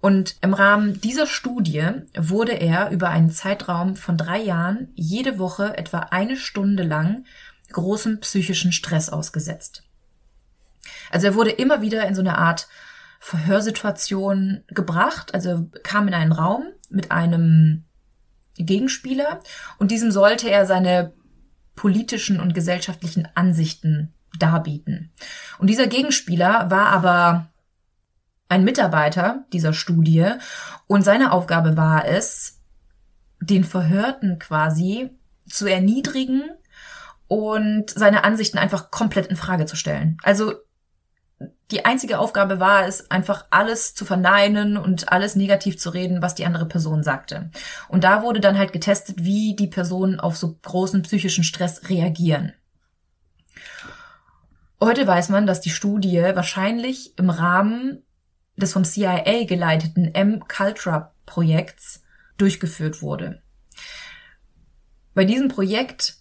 [0.00, 5.76] Und im Rahmen dieser Studie wurde er über einen Zeitraum von drei Jahren jede Woche
[5.76, 7.24] etwa eine Stunde lang
[7.72, 9.82] großem psychischen Stress ausgesetzt.
[11.10, 12.68] Also er wurde immer wieder in so eine Art
[13.18, 17.84] Verhörsituation gebracht, also kam in einen Raum mit einem
[18.64, 19.40] Gegenspieler
[19.78, 21.12] und diesem sollte er seine
[21.74, 25.12] politischen und gesellschaftlichen Ansichten darbieten.
[25.58, 27.48] Und dieser Gegenspieler war aber
[28.48, 30.30] ein Mitarbeiter dieser Studie
[30.86, 32.60] und seine Aufgabe war es,
[33.40, 35.10] den Verhörten quasi
[35.48, 36.42] zu erniedrigen
[37.28, 40.16] und seine Ansichten einfach komplett in Frage zu stellen.
[40.22, 40.54] Also
[41.70, 46.34] die einzige Aufgabe war es, einfach alles zu verneinen und alles negativ zu reden, was
[46.34, 47.50] die andere Person sagte.
[47.88, 52.52] Und da wurde dann halt getestet, wie die Personen auf so großen psychischen Stress reagieren.
[54.80, 58.02] Heute weiß man, dass die Studie wahrscheinlich im Rahmen
[58.56, 62.02] des vom CIA geleiteten M-Cultra-Projekts
[62.38, 63.42] durchgeführt wurde.
[65.14, 66.16] Bei diesem Projekt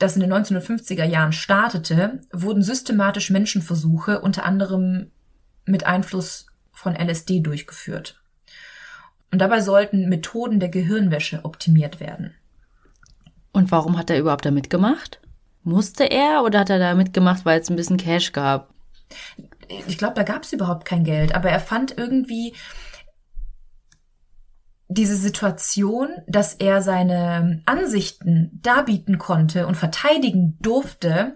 [0.00, 5.12] das in den 1950er Jahren startete, wurden systematisch Menschenversuche unter anderem
[5.66, 8.20] mit Einfluss von LSD durchgeführt.
[9.30, 12.34] Und dabei sollten Methoden der Gehirnwäsche optimiert werden.
[13.52, 15.20] Und warum hat er überhaupt da mitgemacht?
[15.64, 18.72] Musste er oder hat er da mitgemacht, weil es ein bisschen Cash gab?
[19.86, 22.54] Ich glaube, da gab es überhaupt kein Geld, aber er fand irgendwie
[24.90, 31.34] diese Situation, dass er seine Ansichten darbieten konnte und verteidigen durfte,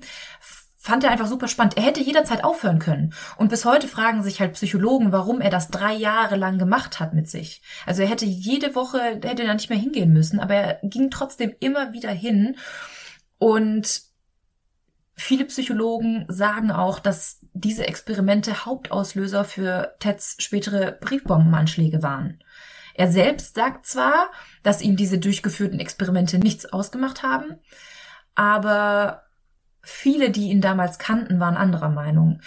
[0.77, 1.77] fand er einfach super spannend.
[1.77, 3.15] Er hätte jederzeit aufhören können.
[3.37, 7.15] Und bis heute fragen sich halt Psychologen, warum er das drei Jahre lang gemacht hat
[7.15, 7.63] mit sich.
[7.87, 11.11] Also er hätte jede Woche, er hätte da nicht mehr hingehen müssen, aber er ging
[11.11, 12.57] trotzdem immer wieder hin.
[13.39, 14.03] Und
[15.15, 22.43] viele Psychologen sagen auch, dass diese Experimente Hauptauslöser für Teds spätere Briefbombenanschläge waren.
[22.95, 24.31] Er selbst sagt zwar,
[24.63, 27.59] dass ihm diese durchgeführten Experimente nichts ausgemacht haben,
[28.35, 29.25] aber
[29.83, 32.41] viele, die ihn damals kannten, waren anderer Meinung.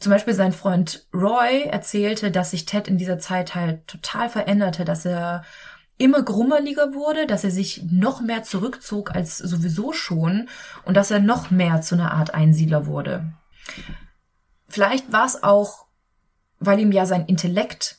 [0.00, 4.84] Zum Beispiel sein Freund Roy erzählte, dass sich Ted in dieser Zeit halt total veränderte,
[4.84, 5.42] dass er
[5.98, 10.48] immer grummeliger wurde, dass er sich noch mehr zurückzog als sowieso schon
[10.84, 13.32] und dass er noch mehr zu einer Art Einsiedler wurde.
[14.68, 15.86] Vielleicht war es auch,
[16.60, 17.97] weil ihm ja sein Intellekt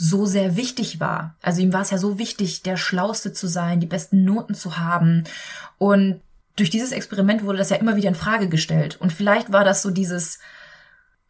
[0.00, 1.34] so sehr wichtig war.
[1.42, 4.78] Also ihm war es ja so wichtig, der Schlauste zu sein, die besten Noten zu
[4.78, 5.24] haben.
[5.76, 6.20] Und
[6.54, 8.96] durch dieses Experiment wurde das ja immer wieder in Frage gestellt.
[9.00, 10.38] Und vielleicht war das so dieses,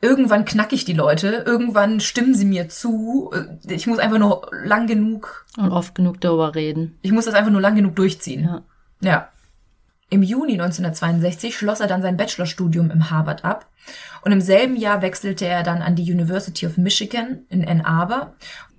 [0.03, 3.33] irgendwann knack ich die Leute, irgendwann stimmen sie mir zu.
[3.67, 5.47] Ich muss einfach nur lang genug.
[5.57, 6.99] Und oft genug darüber reden.
[7.01, 8.45] Ich muss das einfach nur lang genug durchziehen.
[8.45, 8.63] Ja.
[9.01, 9.29] Ja.
[10.11, 13.67] Im Juni 1962 schloss er dann sein Bachelorstudium im Harvard ab
[14.23, 18.35] und im selben Jahr wechselte er dann an die University of Michigan in Ann Arbor,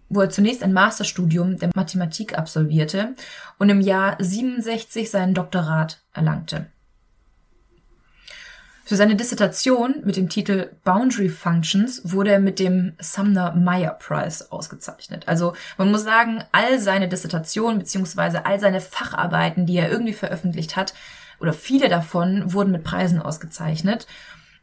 [0.10, 3.14] wo er zunächst ein Masterstudium der Mathematik absolvierte
[3.60, 6.66] und im Jahr 67 seinen Doktorat erlangte.
[8.90, 14.52] Für seine Dissertation mit dem Titel Boundary Functions wurde er mit dem Sumner Meyer Prize
[14.52, 15.28] ausgezeichnet.
[15.28, 20.76] Also man muss sagen, all seine Dissertationen beziehungsweise all seine Facharbeiten, die er irgendwie veröffentlicht
[20.76, 20.96] hat,
[21.40, 24.08] oder viele davon wurden mit Preisen ausgezeichnet.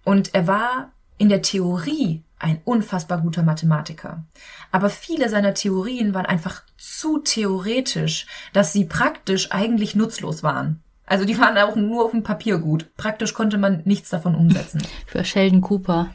[0.05, 4.25] Und er war in der Theorie ein unfassbar guter Mathematiker.
[4.71, 10.83] Aber viele seiner Theorien waren einfach zu theoretisch, dass sie praktisch eigentlich nutzlos waren.
[11.07, 12.95] Also die waren auch nur auf dem Papier gut.
[12.97, 14.83] Praktisch konnte man nichts davon umsetzen.
[15.07, 16.11] Für Sheldon Cooper.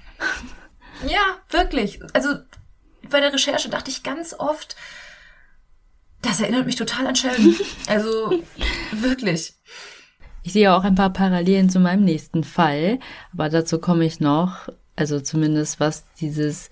[1.08, 2.00] Ja, wirklich.
[2.14, 2.36] Also
[3.10, 4.76] bei der Recherche dachte ich ganz oft,
[6.22, 7.56] das erinnert mich total an Sheldon.
[7.88, 8.44] Also
[8.92, 9.56] wirklich.
[10.44, 13.00] Ich sehe auch ein paar Parallelen zu meinem nächsten Fall,
[13.34, 14.70] aber dazu komme ich noch.
[14.96, 16.70] Also zumindest was dieses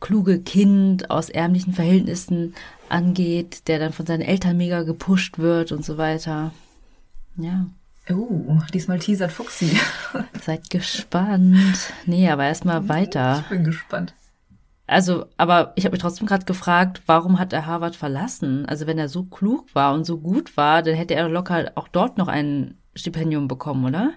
[0.00, 2.54] kluge Kind aus ärmlichen Verhältnissen
[2.88, 6.52] angeht, der dann von seinen Eltern mega gepusht wird und so weiter.
[7.36, 7.66] Ja.
[8.08, 9.78] Oh, diesmal teasert Fuxi.
[10.44, 11.92] Seid gespannt.
[12.06, 13.40] Nee, aber erstmal weiter.
[13.42, 14.14] Ich bin gespannt.
[14.86, 18.66] Also, aber ich habe mich trotzdem gerade gefragt, warum hat er Harvard verlassen?
[18.66, 21.88] Also, wenn er so klug war und so gut war, dann hätte er locker auch
[21.88, 24.12] dort noch ein Stipendium bekommen, oder?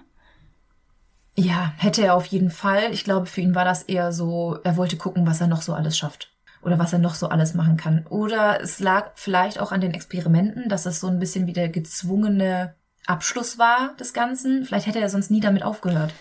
[1.36, 2.92] Ja, hätte er auf jeden Fall.
[2.92, 5.74] Ich glaube, für ihn war das eher so, er wollte gucken, was er noch so
[5.74, 6.30] alles schafft.
[6.62, 8.06] Oder was er noch so alles machen kann.
[8.08, 11.70] Oder es lag vielleicht auch an den Experimenten, dass es so ein bisschen wie der
[11.70, 12.74] gezwungene
[13.06, 14.66] Abschluss war des Ganzen.
[14.66, 16.12] Vielleicht hätte er sonst nie damit aufgehört.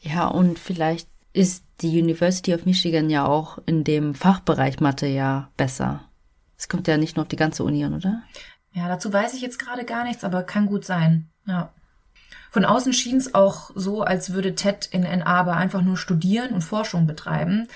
[0.00, 5.50] Ja, und vielleicht ist die University of Michigan ja auch in dem Fachbereich Mathe ja
[5.56, 6.04] besser.
[6.56, 8.22] Es kommt ja nicht nur auf die ganze Uni an, oder?
[8.72, 11.30] Ja, dazu weiß ich jetzt gerade gar nichts, aber kann gut sein.
[11.46, 11.72] Ja.
[12.50, 16.52] Von außen schien es auch so, als würde Ted in Ann Arbor einfach nur studieren
[16.52, 17.68] und Forschung betreiben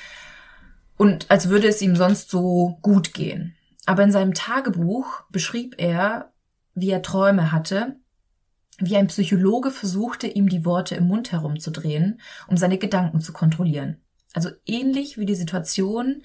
[0.97, 3.55] und als würde es ihm sonst so gut gehen.
[3.87, 6.33] Aber in seinem Tagebuch beschrieb er,
[6.75, 7.97] wie er Träume hatte
[8.79, 13.99] wie ein Psychologe versuchte, ihm die Worte im Mund herumzudrehen, um seine Gedanken zu kontrollieren.
[14.33, 16.23] Also ähnlich wie die Situation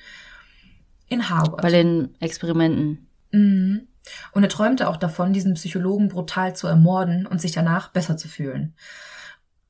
[1.07, 1.61] in Harvard.
[1.61, 3.07] Bei den Experimenten.
[3.31, 3.87] Mhm.
[4.31, 8.27] Und er träumte auch davon, diesen Psychologen brutal zu ermorden und sich danach besser zu
[8.27, 8.73] fühlen.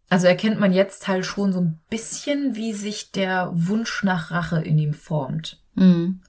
[0.09, 4.61] Also erkennt man jetzt halt schon so ein bisschen, wie sich der Wunsch nach Rache
[4.61, 5.61] in ihm formt.
[5.75, 6.21] Mhm.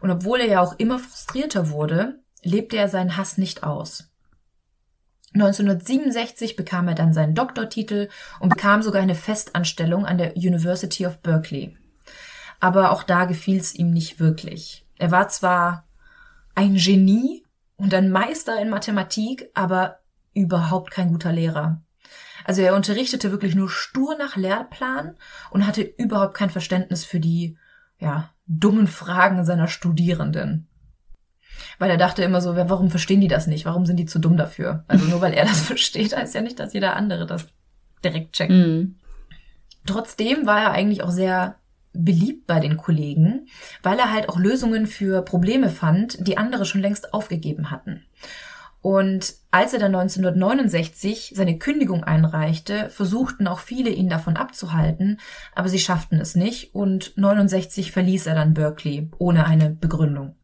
[0.00, 4.11] Und obwohl er ja auch immer frustrierter wurde, lebte er seinen Hass nicht aus.
[5.34, 8.08] 1967 bekam er dann seinen Doktortitel
[8.40, 11.76] und bekam sogar eine Festanstellung an der University of Berkeley.
[12.60, 14.86] Aber auch da gefiel es ihm nicht wirklich.
[14.98, 15.88] Er war zwar
[16.54, 17.44] ein Genie
[17.76, 19.98] und ein Meister in Mathematik, aber
[20.34, 21.82] überhaupt kein guter Lehrer.
[22.44, 25.16] Also er unterrichtete wirklich nur stur nach Lehrplan
[25.50, 27.56] und hatte überhaupt kein Verständnis für die,
[27.98, 30.68] ja, dummen Fragen seiner Studierenden.
[31.78, 33.64] Weil er dachte immer so, warum verstehen die das nicht?
[33.64, 34.84] Warum sind die zu dumm dafür?
[34.88, 37.46] Also nur weil er das versteht, heißt ja nicht, dass jeder andere das
[38.04, 38.52] direkt checkt.
[38.52, 38.96] Mhm.
[39.86, 41.56] Trotzdem war er eigentlich auch sehr
[41.92, 43.48] beliebt bei den Kollegen,
[43.82, 48.04] weil er halt auch Lösungen für Probleme fand, die andere schon längst aufgegeben hatten.
[48.80, 55.20] Und als er dann 1969 seine Kündigung einreichte, versuchten auch viele ihn davon abzuhalten,
[55.54, 60.34] aber sie schafften es nicht und 69 verließ er dann Berkeley ohne eine Begründung.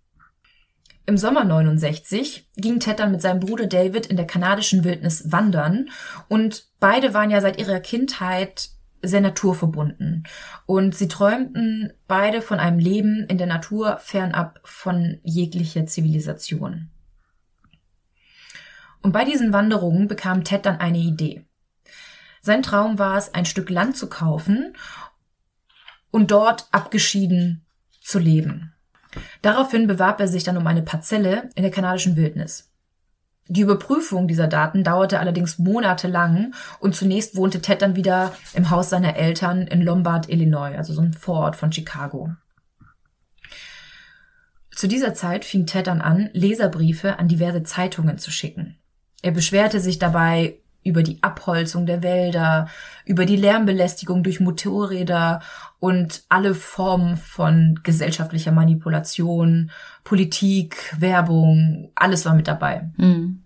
[1.08, 5.88] Im Sommer 69 ging Ted dann mit seinem Bruder David in der kanadischen Wildnis wandern
[6.28, 8.68] und beide waren ja seit ihrer Kindheit
[9.00, 10.26] sehr naturverbunden
[10.66, 16.90] und sie träumten beide von einem Leben in der Natur fernab von jeglicher Zivilisation.
[19.00, 21.46] Und bei diesen Wanderungen bekam Ted dann eine Idee.
[22.42, 24.76] Sein Traum war es, ein Stück Land zu kaufen
[26.10, 27.64] und dort abgeschieden
[28.02, 28.74] zu leben.
[29.42, 32.70] Daraufhin bewarb er sich dann um eine Parzelle in der kanadischen Wildnis.
[33.50, 38.90] Die Überprüfung dieser Daten dauerte allerdings monatelang und zunächst wohnte Ted dann wieder im Haus
[38.90, 42.34] seiner Eltern in Lombard, Illinois, also so ein Vorort von Chicago.
[44.70, 48.76] Zu dieser Zeit fing Ted dann an, Leserbriefe an diverse Zeitungen zu schicken.
[49.22, 52.68] Er beschwerte sich dabei über die Abholzung der Wälder,
[53.04, 55.40] über die Lärmbelästigung durch Motorräder
[55.78, 59.70] und alle Formen von gesellschaftlicher Manipulation,
[60.02, 62.90] Politik, Werbung, alles war mit dabei.
[62.96, 63.44] Mhm.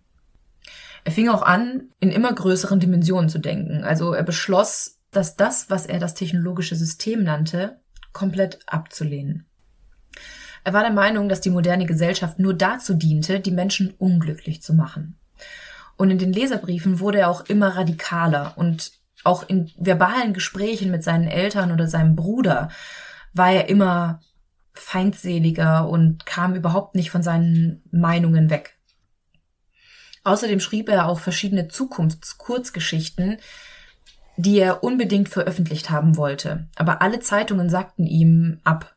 [1.05, 3.83] Er fing auch an, in immer größeren Dimensionen zu denken.
[3.83, 7.81] Also er beschloss, dass das, was er das technologische System nannte,
[8.13, 9.47] komplett abzulehnen.
[10.65, 14.75] Er war der Meinung, dass die moderne Gesellschaft nur dazu diente, die Menschen unglücklich zu
[14.75, 15.19] machen.
[15.97, 18.93] Und in den Leserbriefen wurde er auch immer radikaler und
[19.25, 22.71] auch in verbalen Gesprächen mit seinen Eltern oder seinem Bruder
[23.33, 24.21] war er immer
[24.75, 28.79] feindseliger und kam überhaupt nicht von seinen Meinungen weg.
[30.25, 33.39] Außerdem schrieb er auch verschiedene Zukunftskurzgeschichten,
[34.37, 36.69] die er unbedingt veröffentlicht haben wollte.
[36.77, 38.95] Aber alle Zeitungen sagten ihm ab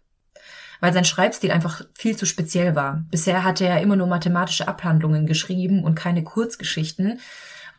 [0.85, 3.03] weil sein Schreibstil einfach viel zu speziell war.
[3.09, 7.19] Bisher hatte er immer nur mathematische Abhandlungen geschrieben und keine Kurzgeschichten.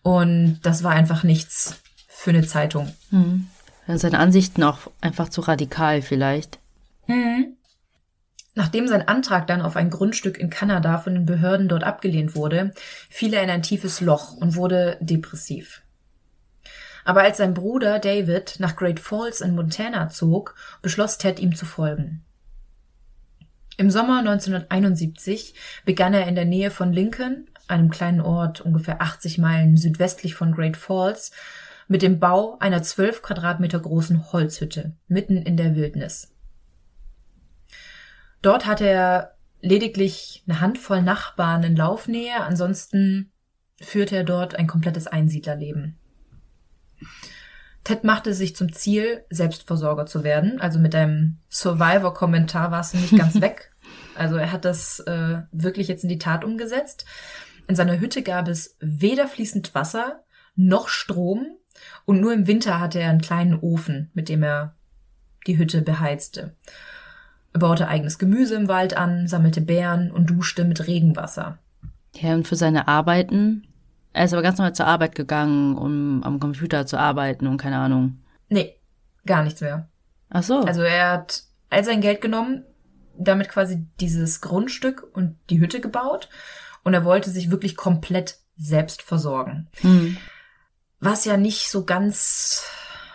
[0.02, 2.92] Und das war einfach nichts für eine Zeitung.
[3.10, 3.46] Hm.
[3.86, 6.58] Seine Ansichten auch einfach zu radikal vielleicht.
[7.04, 7.56] Hm.
[8.56, 12.72] Nachdem sein Antrag dann auf ein Grundstück in Kanada von den Behörden dort abgelehnt wurde,
[13.08, 15.82] fiel er in ein tiefes Loch und wurde depressiv.
[17.04, 21.66] Aber als sein Bruder David nach Great Falls in Montana zog, beschloss Ted ihm zu
[21.66, 22.25] folgen.
[23.78, 25.54] Im Sommer 1971
[25.84, 30.52] begann er in der Nähe von Lincoln, einem kleinen Ort ungefähr 80 Meilen südwestlich von
[30.52, 31.32] Great Falls,
[31.88, 36.34] mit dem Bau einer 12 Quadratmeter großen Holzhütte mitten in der Wildnis.
[38.42, 43.30] Dort hatte er lediglich eine Handvoll Nachbarn in Laufnähe, ansonsten
[43.80, 45.96] führte er dort ein komplettes Einsiedlerleben.
[47.86, 50.60] Ted machte sich zum Ziel, Selbstversorger zu werden.
[50.60, 53.70] Also mit einem Survivor-Kommentar war es nicht ganz weg.
[54.16, 57.04] Also er hat das äh, wirklich jetzt in die Tat umgesetzt.
[57.68, 60.24] In seiner Hütte gab es weder fließend Wasser
[60.56, 61.46] noch Strom
[62.06, 64.74] und nur im Winter hatte er einen kleinen Ofen, mit dem er
[65.46, 66.56] die Hütte beheizte.
[67.52, 71.58] Er baute eigenes Gemüse im Wald an, sammelte Beeren und duschte mit Regenwasser.
[72.16, 73.68] Ja, und für seine Arbeiten
[74.16, 77.76] er ist aber ganz normal zur Arbeit gegangen, um am Computer zu arbeiten und keine
[77.76, 78.22] Ahnung.
[78.48, 78.80] Nee,
[79.26, 79.90] gar nichts mehr.
[80.30, 80.60] Ach so.
[80.60, 82.64] Also er hat all sein Geld genommen,
[83.18, 86.30] damit quasi dieses Grundstück und die Hütte gebaut
[86.82, 89.68] und er wollte sich wirklich komplett selbst versorgen.
[89.82, 90.16] Hm.
[90.98, 92.64] Was ja nicht so ganz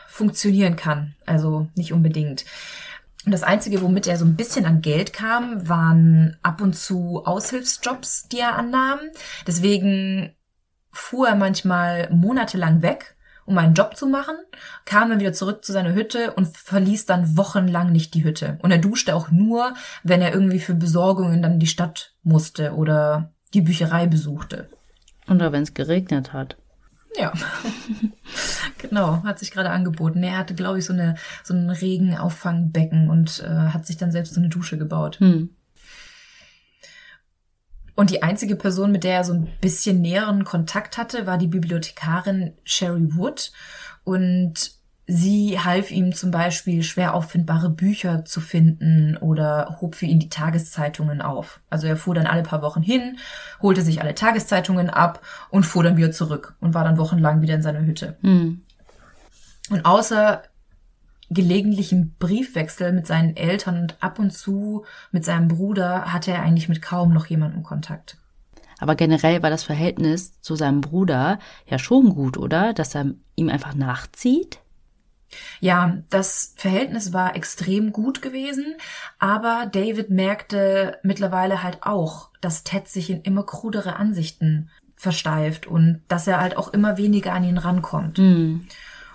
[0.07, 2.45] funktionieren kann, also nicht unbedingt.
[3.25, 7.23] Und das Einzige, womit er so ein bisschen an Geld kam, waren ab und zu
[7.25, 8.99] Aushilfsjobs, die er annahm.
[9.47, 10.35] Deswegen
[10.91, 13.15] fuhr er manchmal monatelang weg,
[13.45, 14.35] um einen Job zu machen,
[14.85, 18.57] kam dann wieder zurück zu seiner Hütte und verließ dann wochenlang nicht die Hütte.
[18.61, 19.73] Und er duschte auch nur,
[20.03, 24.69] wenn er irgendwie für Besorgungen dann in die Stadt musste oder die Bücherei besuchte.
[25.27, 26.57] Oder wenn es geregnet hat.
[27.17, 27.33] Ja,
[28.77, 30.23] genau, hat sich gerade angeboten.
[30.23, 34.33] Er hatte, glaube ich, so, eine, so ein Regenauffangbbecken und äh, hat sich dann selbst
[34.33, 35.19] so eine Dusche gebaut.
[35.19, 35.49] Hm.
[38.01, 41.45] Und die einzige Person, mit der er so ein bisschen näheren Kontakt hatte, war die
[41.45, 43.51] Bibliothekarin Sherry Wood.
[44.03, 44.71] Und
[45.05, 50.29] sie half ihm zum Beispiel schwer auffindbare Bücher zu finden oder hob für ihn die
[50.29, 51.59] Tageszeitungen auf.
[51.69, 53.19] Also er fuhr dann alle paar Wochen hin,
[53.61, 55.21] holte sich alle Tageszeitungen ab
[55.51, 58.17] und fuhr dann wieder zurück und war dann wochenlang wieder in seiner Hütte.
[58.21, 58.63] Hm.
[59.69, 60.41] Und außer
[61.33, 66.69] gelegentlichem Briefwechsel mit seinen Eltern und ab und zu mit seinem Bruder hatte er eigentlich
[66.69, 68.17] mit kaum noch jemandem Kontakt.
[68.79, 72.73] Aber generell war das Verhältnis zu seinem Bruder ja schon gut, oder?
[72.73, 74.59] Dass er ihm einfach nachzieht?
[75.59, 78.75] Ja, das Verhältnis war extrem gut gewesen,
[79.19, 86.01] aber David merkte mittlerweile halt auch, dass Ted sich in immer krudere Ansichten versteift und
[86.09, 88.17] dass er halt auch immer weniger an ihn rankommt.
[88.17, 88.67] Hm.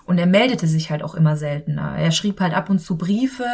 [0.07, 1.97] Und er meldete sich halt auch immer seltener.
[1.99, 3.45] Er schrieb halt ab und zu Briefe,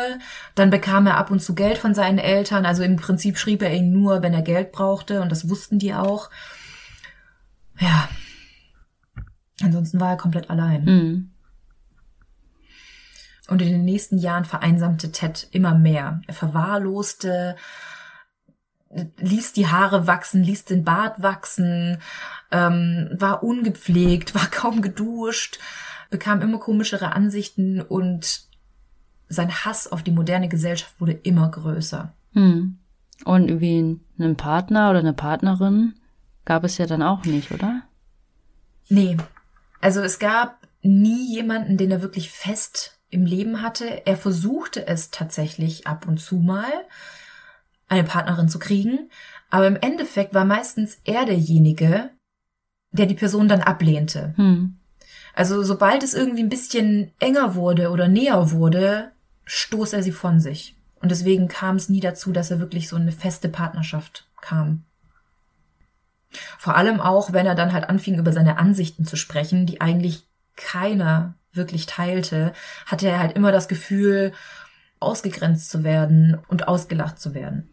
[0.54, 2.66] dann bekam er ab und zu Geld von seinen Eltern.
[2.66, 5.94] Also im Prinzip schrieb er ihn nur, wenn er Geld brauchte und das wussten die
[5.94, 6.28] auch.
[7.80, 8.08] Ja.
[9.62, 10.86] Ansonsten war er komplett allein.
[10.86, 11.30] Hm.
[13.48, 16.20] Und in den nächsten Jahren vereinsamte Ted immer mehr.
[16.26, 17.56] Er verwahrloste,
[19.18, 21.98] ließ die Haare wachsen, ließ den Bart wachsen,
[22.50, 25.58] ähm, war ungepflegt, war kaum geduscht,
[26.12, 28.44] bekam immer komischere Ansichten und
[29.28, 32.12] sein Hass auf die moderne Gesellschaft wurde immer größer.
[32.34, 32.78] Hm.
[33.24, 35.94] Und wie einen Partner oder eine Partnerin
[36.44, 37.82] gab es ja dann auch nicht, oder?
[38.88, 39.16] Nee.
[39.80, 44.06] Also es gab nie jemanden, den er wirklich fest im Leben hatte.
[44.06, 46.70] Er versuchte es tatsächlich ab und zu mal,
[47.88, 49.10] eine Partnerin zu kriegen,
[49.50, 52.10] aber im Endeffekt war meistens er derjenige,
[52.90, 54.34] der die Person dann ablehnte.
[54.36, 54.76] Hm.
[55.34, 59.12] Also sobald es irgendwie ein bisschen enger wurde oder näher wurde,
[59.44, 60.76] stoß er sie von sich.
[61.00, 64.84] Und deswegen kam es nie dazu, dass er wirklich so eine feste Partnerschaft kam.
[66.58, 70.26] Vor allem auch, wenn er dann halt anfing, über seine Ansichten zu sprechen, die eigentlich
[70.56, 72.52] keiner wirklich teilte,
[72.86, 74.32] hatte er halt immer das Gefühl,
[75.00, 77.71] ausgegrenzt zu werden und ausgelacht zu werden.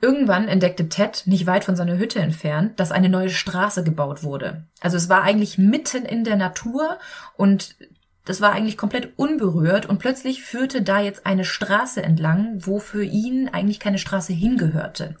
[0.00, 4.64] Irgendwann entdeckte Ted, nicht weit von seiner Hütte entfernt, dass eine neue Straße gebaut wurde.
[4.80, 6.98] Also es war eigentlich mitten in der Natur
[7.36, 7.76] und
[8.26, 13.04] das war eigentlich komplett unberührt und plötzlich führte da jetzt eine Straße entlang, wo für
[13.04, 15.14] ihn eigentlich keine Straße hingehörte.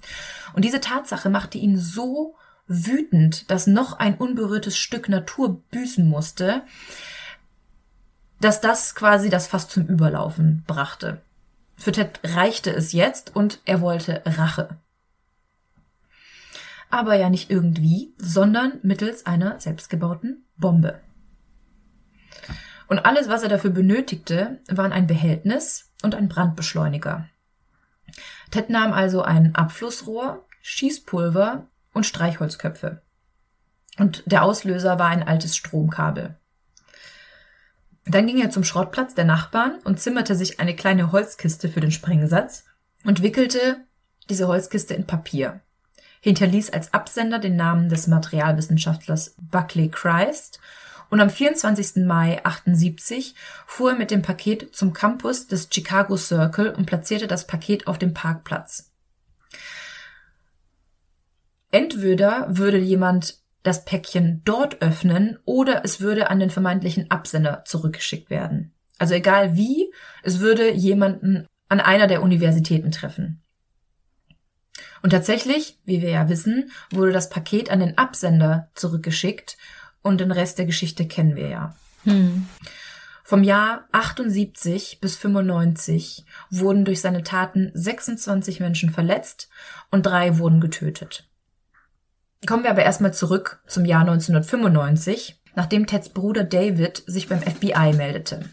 [0.54, 2.34] Und diese Tatsache machte ihn so
[2.66, 6.62] wütend, dass noch ein unberührtes Stück Natur büßen musste,
[8.40, 11.22] dass das quasi das fast zum Überlaufen brachte.
[11.76, 14.78] Für Ted reichte es jetzt und er wollte Rache.
[16.90, 21.00] Aber ja nicht irgendwie, sondern mittels einer selbstgebauten Bombe.
[22.88, 27.28] Und alles, was er dafür benötigte, waren ein Behältnis und ein Brandbeschleuniger.
[28.50, 33.02] Ted nahm also ein Abflussrohr, Schießpulver und Streichholzköpfe.
[33.98, 36.36] Und der Auslöser war ein altes Stromkabel.
[38.06, 41.90] Dann ging er zum Schrottplatz der Nachbarn und zimmerte sich eine kleine Holzkiste für den
[41.90, 42.64] Sprengsatz
[43.04, 43.78] und wickelte
[44.30, 45.60] diese Holzkiste in Papier,
[46.20, 50.60] hinterließ als Absender den Namen des Materialwissenschaftlers Buckley Christ
[51.10, 52.04] und am 24.
[52.04, 53.34] Mai 78
[53.66, 57.98] fuhr er mit dem Paket zum Campus des Chicago Circle und platzierte das Paket auf
[57.98, 58.92] dem Parkplatz.
[61.70, 68.30] Entweder würde jemand das Päckchen dort öffnen oder es würde an den vermeintlichen Absender zurückgeschickt
[68.30, 68.72] werden.
[68.98, 69.92] Also egal wie,
[70.22, 73.42] es würde jemanden an einer der Universitäten treffen.
[75.02, 79.56] Und tatsächlich, wie wir ja wissen, wurde das Paket an den Absender zurückgeschickt
[80.02, 81.76] und den Rest der Geschichte kennen wir ja.
[82.04, 82.46] Hm.
[83.24, 89.48] Vom Jahr 78 bis 95 wurden durch seine Taten 26 Menschen verletzt
[89.90, 91.28] und drei wurden getötet.
[92.44, 97.94] Kommen wir aber erstmal zurück zum Jahr 1995, nachdem Teds Bruder David sich beim FBI
[97.94, 98.44] meldete.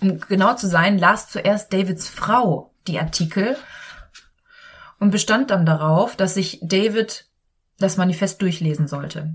[0.00, 3.56] Um genau zu sein, las zuerst Davids Frau die Artikel
[4.98, 7.26] und bestand dann darauf, dass sich David
[7.78, 9.34] das Manifest durchlesen sollte.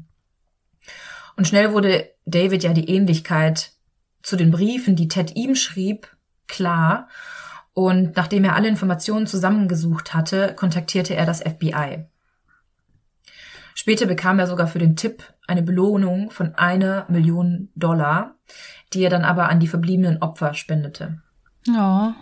[1.36, 3.74] Und schnell wurde David ja die Ähnlichkeit
[4.24, 6.16] zu den Briefen, die Ted ihm schrieb,
[6.48, 7.08] klar.
[7.74, 12.06] Und nachdem er alle Informationen zusammengesucht hatte, kontaktierte er das FBI.
[13.80, 18.34] Später bekam er sogar für den Tipp eine Belohnung von einer Million Dollar,
[18.92, 21.22] die er dann aber an die verbliebenen Opfer spendete.
[21.68, 22.16] Ja.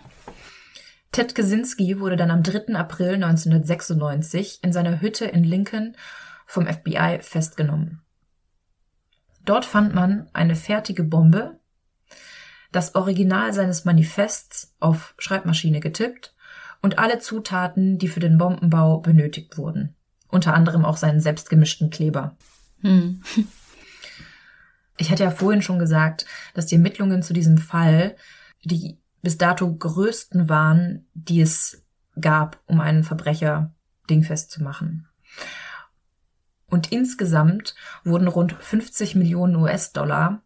[1.14, 2.76] Ted Kaczynski wurde dann am 3.
[2.76, 5.96] April 1996 in seiner Hütte in Lincoln
[6.46, 8.02] vom FBI festgenommen.
[9.46, 11.58] Dort fand man eine fertige Bombe,
[12.74, 16.36] das Original seines Manifests auf Schreibmaschine getippt
[16.82, 19.95] und alle Zutaten, die für den Bombenbau benötigt wurden.
[20.36, 22.36] Unter anderem auch seinen selbstgemischten Kleber.
[22.82, 23.24] Hm.
[24.98, 28.16] Ich hatte ja vorhin schon gesagt, dass die Ermittlungen zu diesem Fall
[28.64, 31.84] die bis dato größten waren, die es
[32.22, 33.74] gab, um einen Verbrecher
[34.10, 35.10] dingfest zu machen.
[36.68, 37.76] Und insgesamt
[38.06, 40.42] wurden rund 50 Millionen US-Dollar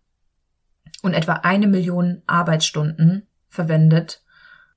[1.03, 4.23] und etwa eine Million Arbeitsstunden verwendet,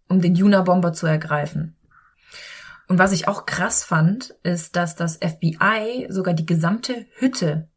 [0.06, 1.76] um den Juna-Bomber zu ergreifen.
[2.88, 7.68] Und was ich auch krass fand, ist, dass das FBI sogar die gesamte Hütte,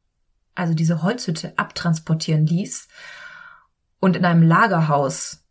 [0.55, 2.87] also diese Holzhütte, abtransportieren ließ
[3.99, 5.45] und in einem Lagerhaus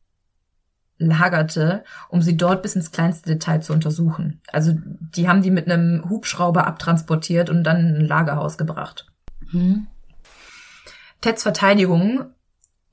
[0.99, 4.41] lagerte, um sie dort bis ins kleinste Detail zu untersuchen.
[4.53, 9.07] Also die haben die mit einem Hubschrauber abtransportiert und dann in ein Lagerhaus gebracht.
[9.51, 9.87] Hm.
[11.21, 12.27] Teds Verteidigung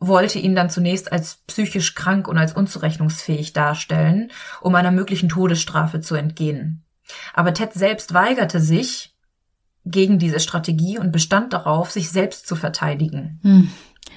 [0.01, 6.01] wollte ihn dann zunächst als psychisch krank und als unzurechnungsfähig darstellen, um einer möglichen Todesstrafe
[6.01, 6.83] zu entgehen.
[7.33, 9.15] Aber Ted selbst weigerte sich
[9.85, 13.39] gegen diese Strategie und bestand darauf, sich selbst zu verteidigen.
[13.43, 13.71] Hm.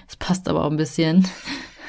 [0.07, 1.29] Das passt aber auch ein bisschen.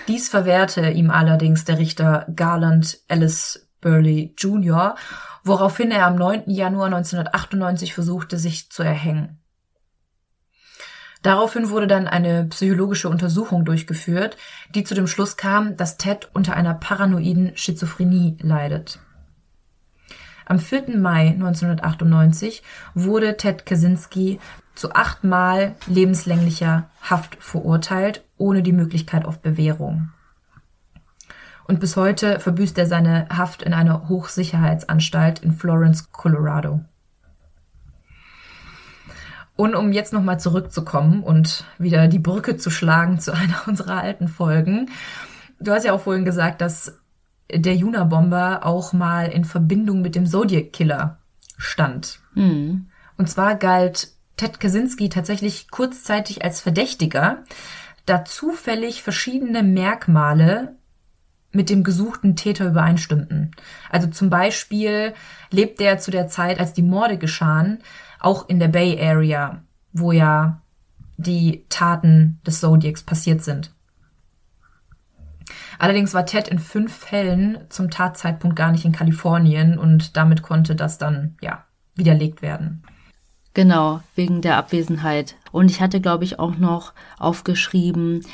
[0.07, 4.95] Dies verwehrte ihm allerdings der Richter Garland Ellis Burley Jr.,
[5.43, 6.43] woraufhin er am 9.
[6.47, 9.39] Januar 1998 versuchte, sich zu erhängen.
[11.25, 14.37] Daraufhin wurde dann eine psychologische Untersuchung durchgeführt,
[14.75, 18.99] die zu dem Schluss kam, dass Ted unter einer paranoiden Schizophrenie leidet.
[20.45, 20.95] Am 4.
[20.99, 22.61] Mai 1998
[22.93, 24.39] wurde Ted Kaczynski
[24.75, 30.11] zu achtmal lebenslänglicher Haft verurteilt, ohne die Möglichkeit auf Bewährung.
[31.63, 36.81] Und bis heute verbüßt er seine Haft in einer Hochsicherheitsanstalt in Florence, Colorado.
[39.55, 44.27] Und um jetzt nochmal zurückzukommen und wieder die Brücke zu schlagen zu einer unserer alten
[44.27, 44.89] Folgen.
[45.59, 46.99] Du hast ja auch vorhin gesagt, dass
[47.51, 51.19] der Juna-Bomber auch mal in Verbindung mit dem Zodiac-Killer
[51.57, 52.19] stand.
[52.33, 52.87] Mhm.
[53.17, 57.43] Und zwar galt Ted Kaczynski tatsächlich kurzzeitig als Verdächtiger,
[58.05, 60.75] da zufällig verschiedene Merkmale
[61.51, 63.51] mit dem gesuchten Täter übereinstimmten.
[63.89, 65.13] Also zum Beispiel
[65.51, 67.79] lebt er zu der Zeit, als die Morde geschahen,
[68.25, 69.61] auch in der Bay Area,
[69.93, 70.61] wo ja
[71.17, 73.71] die Taten des Zodiacs passiert sind.
[75.77, 80.75] Allerdings war Ted in fünf Fällen zum Tatzeitpunkt gar nicht in Kalifornien und damit konnte
[80.75, 81.65] das dann, ja,
[81.95, 82.83] widerlegt werden.
[83.53, 85.35] Genau, wegen der Abwesenheit.
[85.51, 88.25] Und ich hatte, glaube ich, auch noch aufgeschrieben,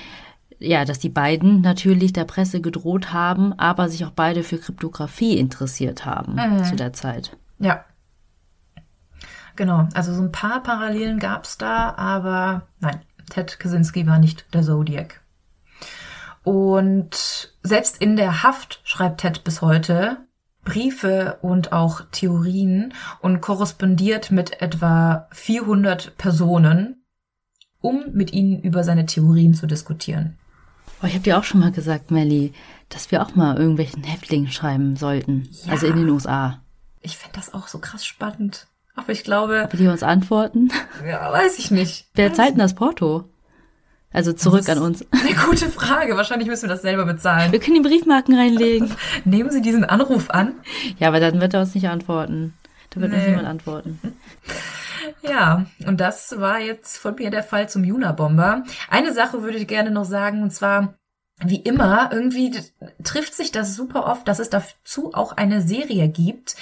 [0.58, 5.38] ja, dass die beiden natürlich der Presse gedroht haben, aber sich auch beide für Kryptographie
[5.38, 6.64] interessiert haben mhm.
[6.64, 7.36] zu der Zeit.
[7.60, 7.84] Ja.
[9.62, 12.99] Genau, also so ein paar Parallelen gab es da, aber nein,
[13.30, 15.22] Ted Kaczynski war nicht der Zodiac.
[16.43, 20.18] Und selbst in der Haft schreibt Ted bis heute
[20.64, 27.05] Briefe und auch Theorien und korrespondiert mit etwa 400 Personen,
[27.82, 30.39] um mit ihnen über seine Theorien zu diskutieren.
[31.03, 32.51] Oh, ich habe dir auch schon mal gesagt, Melly,
[32.89, 35.47] dass wir auch mal irgendwelchen Häftlingen schreiben sollten.
[35.66, 35.74] Ja.
[35.74, 36.62] Also in den USA.
[37.01, 38.66] Ich fände das auch so krass spannend.
[38.96, 39.64] Aber ich glaube.
[39.66, 40.70] Ob die uns antworten?
[41.08, 42.08] Ja, weiß ich nicht.
[42.14, 43.26] Wer zahlt denn das Porto?
[44.14, 45.06] Also zurück an uns.
[45.12, 46.18] Eine gute Frage.
[46.18, 47.52] Wahrscheinlich müssen wir das selber bezahlen.
[47.52, 48.92] Wir können die Briefmarken reinlegen.
[49.26, 50.54] Nehmen Sie diesen Anruf an?
[50.98, 52.54] Ja, aber dann wird er uns nicht antworten.
[52.89, 53.18] Da wird nee.
[53.18, 54.00] uns niemand antworten.
[55.22, 58.63] Ja, und das war jetzt von mir der Fall zum Juna-Bomber.
[58.89, 60.96] Eine Sache würde ich gerne noch sagen, und zwar,
[61.43, 62.51] wie immer, irgendwie
[63.04, 66.55] trifft sich das super oft, dass es dazu auch eine Serie gibt.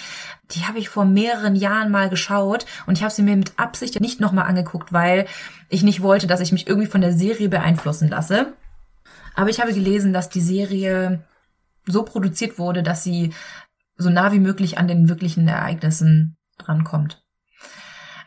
[0.52, 4.00] Die habe ich vor mehreren Jahren mal geschaut und ich habe sie mir mit Absicht
[4.00, 5.28] nicht nochmal angeguckt, weil
[5.70, 8.54] ich nicht wollte, dass ich mich irgendwie von der Serie beeinflussen lasse.
[9.36, 11.24] Aber ich habe gelesen, dass die Serie
[11.86, 13.34] so produziert wurde, dass sie
[13.98, 17.22] so nah wie möglich an den wirklichen Ereignissen drankommt.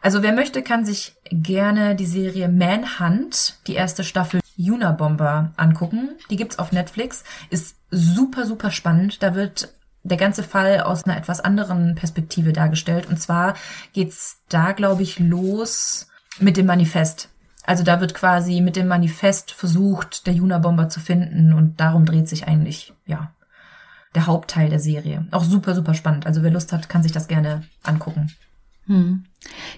[0.03, 6.11] Also wer möchte, kann sich gerne die Serie Manhunt, die erste Staffel Unabomber angucken.
[6.31, 7.25] Die gibt's auf Netflix.
[7.51, 9.23] Ist super, super spannend.
[9.23, 13.07] Da wird der ganze Fall aus einer etwas anderen Perspektive dargestellt.
[13.07, 13.55] Und zwar
[13.93, 16.09] geht's da, glaube ich, los
[16.39, 17.29] mit dem Manifest.
[17.65, 22.29] Also da wird quasi mit dem Manifest versucht, der Juna-Bomber zu finden und darum dreht
[22.29, 23.33] sich eigentlich, ja,
[24.15, 25.27] der Hauptteil der Serie.
[25.31, 26.27] Auch super, super spannend.
[26.27, 28.33] Also wer Lust hat, kann sich das gerne angucken.
[28.87, 29.25] Hm.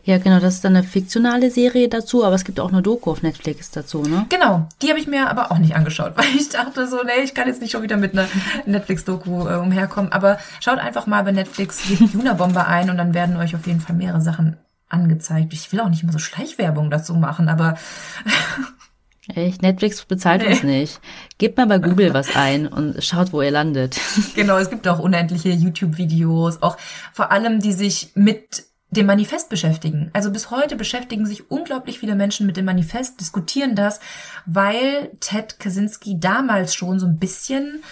[0.05, 3.10] Ja, genau, das ist dann eine fiktionale Serie dazu, aber es gibt auch eine Doku
[3.10, 4.26] auf Netflix dazu, ne?
[4.28, 7.35] Genau, die habe ich mir aber auch nicht angeschaut, weil ich dachte so, nee, ich
[7.35, 8.28] kann jetzt nicht schon wieder mit einer
[8.66, 10.12] Netflix-Doku äh, umherkommen.
[10.12, 11.82] Aber schaut einfach mal bei Netflix
[12.12, 14.56] Juna-Bomber ein und dann werden euch auf jeden Fall mehrere Sachen
[14.89, 15.52] angezeigt.
[15.52, 17.76] Ich will auch nicht immer so Schleichwerbung dazu machen, aber
[19.35, 19.62] Echt?
[19.62, 21.01] Netflix bezahlt uns nicht.
[21.39, 23.98] Gebt mal bei Google was ein und schaut, wo ihr landet.
[24.35, 26.76] Genau, es gibt auch unendliche YouTube-Videos, auch
[27.10, 28.64] vor allem, die sich mit
[28.96, 30.10] dem Manifest beschäftigen.
[30.12, 34.00] Also bis heute beschäftigen sich unglaublich viele Menschen mit dem Manifest, diskutieren das,
[34.46, 37.82] weil Ted Kaczynski damals schon so ein bisschen,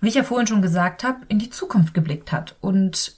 [0.00, 3.16] wie ich ja vorhin schon gesagt habe, in die Zukunft geblickt hat und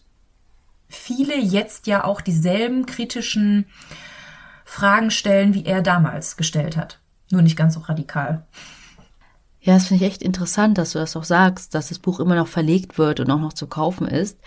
[0.88, 3.66] viele jetzt ja auch dieselben kritischen
[4.64, 6.98] Fragen stellen, wie er damals gestellt hat.
[7.30, 8.46] Nur nicht ganz so radikal.
[9.60, 12.34] Ja, das finde ich echt interessant, dass du das auch sagst, dass das Buch immer
[12.34, 14.38] noch verlegt wird und auch noch zu kaufen ist.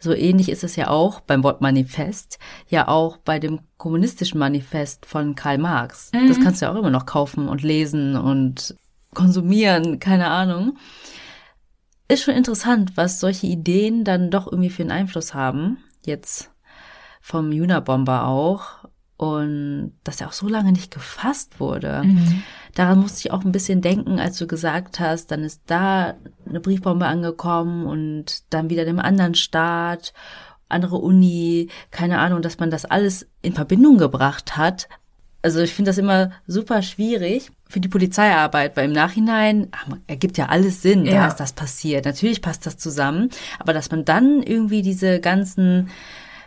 [0.00, 2.38] So ähnlich ist es ja auch beim Wort Manifest,
[2.68, 6.10] ja auch bei dem kommunistischen Manifest von Karl Marx.
[6.12, 6.28] Mhm.
[6.28, 8.76] Das kannst du ja auch immer noch kaufen und lesen und
[9.14, 10.76] konsumieren, keine Ahnung.
[12.08, 15.78] Ist schon interessant, was solche Ideen dann doch irgendwie für einen Einfluss haben.
[16.04, 16.50] Jetzt
[17.22, 18.84] vom Juna-Bomber auch
[19.16, 22.02] und dass er auch so lange nicht gefasst wurde.
[22.04, 22.42] Mhm.
[22.74, 26.14] Daran musste ich auch ein bisschen denken, als du gesagt hast, dann ist da
[26.48, 30.12] eine Briefbombe angekommen und dann wieder einem anderen Staat,
[30.68, 34.88] andere Uni, keine Ahnung, dass man das alles in Verbindung gebracht hat.
[35.42, 40.38] Also ich finde das immer super schwierig für die Polizeiarbeit, weil im Nachhinein ach, ergibt
[40.38, 41.12] ja alles Sinn, ja.
[41.12, 42.06] da ist das passiert.
[42.06, 45.90] Natürlich passt das zusammen, aber dass man dann irgendwie diese ganzen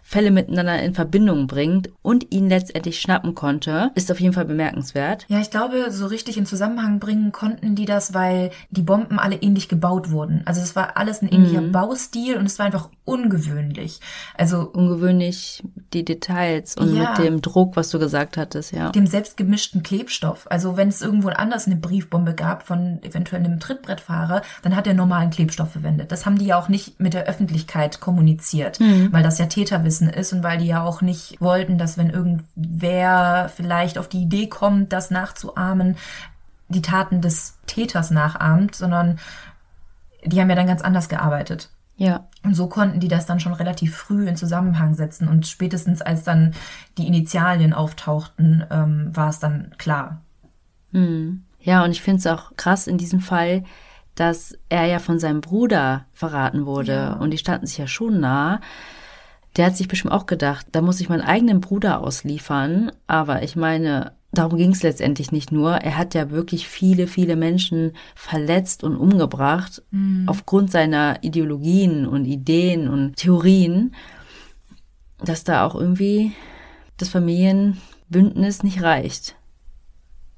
[0.10, 5.26] Fälle miteinander in Verbindung bringt und ihn letztendlich schnappen konnte, ist auf jeden Fall bemerkenswert.
[5.28, 9.36] Ja, ich glaube, so richtig in Zusammenhang bringen konnten die das, weil die Bomben alle
[9.36, 10.44] ähnlich gebaut wurden.
[10.46, 11.74] Also es war alles ein ähnlicher mhm.
[11.74, 14.00] Baustil und es war einfach ungewöhnlich.
[14.34, 15.62] Also ungewöhnlich
[15.92, 18.92] die Details und ja, mit dem Druck, was du gesagt hattest, ja.
[18.92, 20.48] Dem selbstgemischten Klebstoff.
[20.50, 24.94] Also wenn es irgendwo anders eine Briefbombe gab von eventuell einem Trittbrettfahrer, dann hat er
[24.94, 26.14] normalen Klebstoff verwendet.
[26.14, 29.12] Das haben die ja auch nicht mit der Öffentlichkeit kommuniziert, mhm.
[29.12, 32.10] weil das ja Täter Wissen ist und weil die ja auch nicht wollten, dass wenn
[32.10, 35.96] irgendwer vielleicht auf die Idee kommt, das nachzuahmen,
[36.70, 39.20] die Taten des Täters nachahmt, sondern
[40.24, 41.70] die haben ja dann ganz anders gearbeitet.
[41.96, 42.28] Ja.
[42.44, 46.24] Und so konnten die das dann schon relativ früh in Zusammenhang setzen und spätestens als
[46.24, 46.54] dann
[46.98, 50.22] die Initialien auftauchten, ähm, war es dann klar.
[50.92, 51.44] Hm.
[51.60, 53.64] Ja, und ich finde es auch krass in diesem Fall,
[54.14, 57.14] dass er ja von seinem Bruder verraten wurde ja.
[57.14, 58.62] und die standen sich ja schon nah
[59.58, 62.92] der hat sich bestimmt auch gedacht, da muss ich meinen eigenen Bruder ausliefern.
[63.08, 65.76] Aber ich meine, darum ging es letztendlich nicht nur.
[65.78, 70.26] Er hat ja wirklich viele, viele Menschen verletzt und umgebracht mhm.
[70.28, 73.96] aufgrund seiner Ideologien und Ideen und Theorien,
[75.24, 76.34] dass da auch irgendwie
[76.98, 79.37] das Familienbündnis nicht reicht.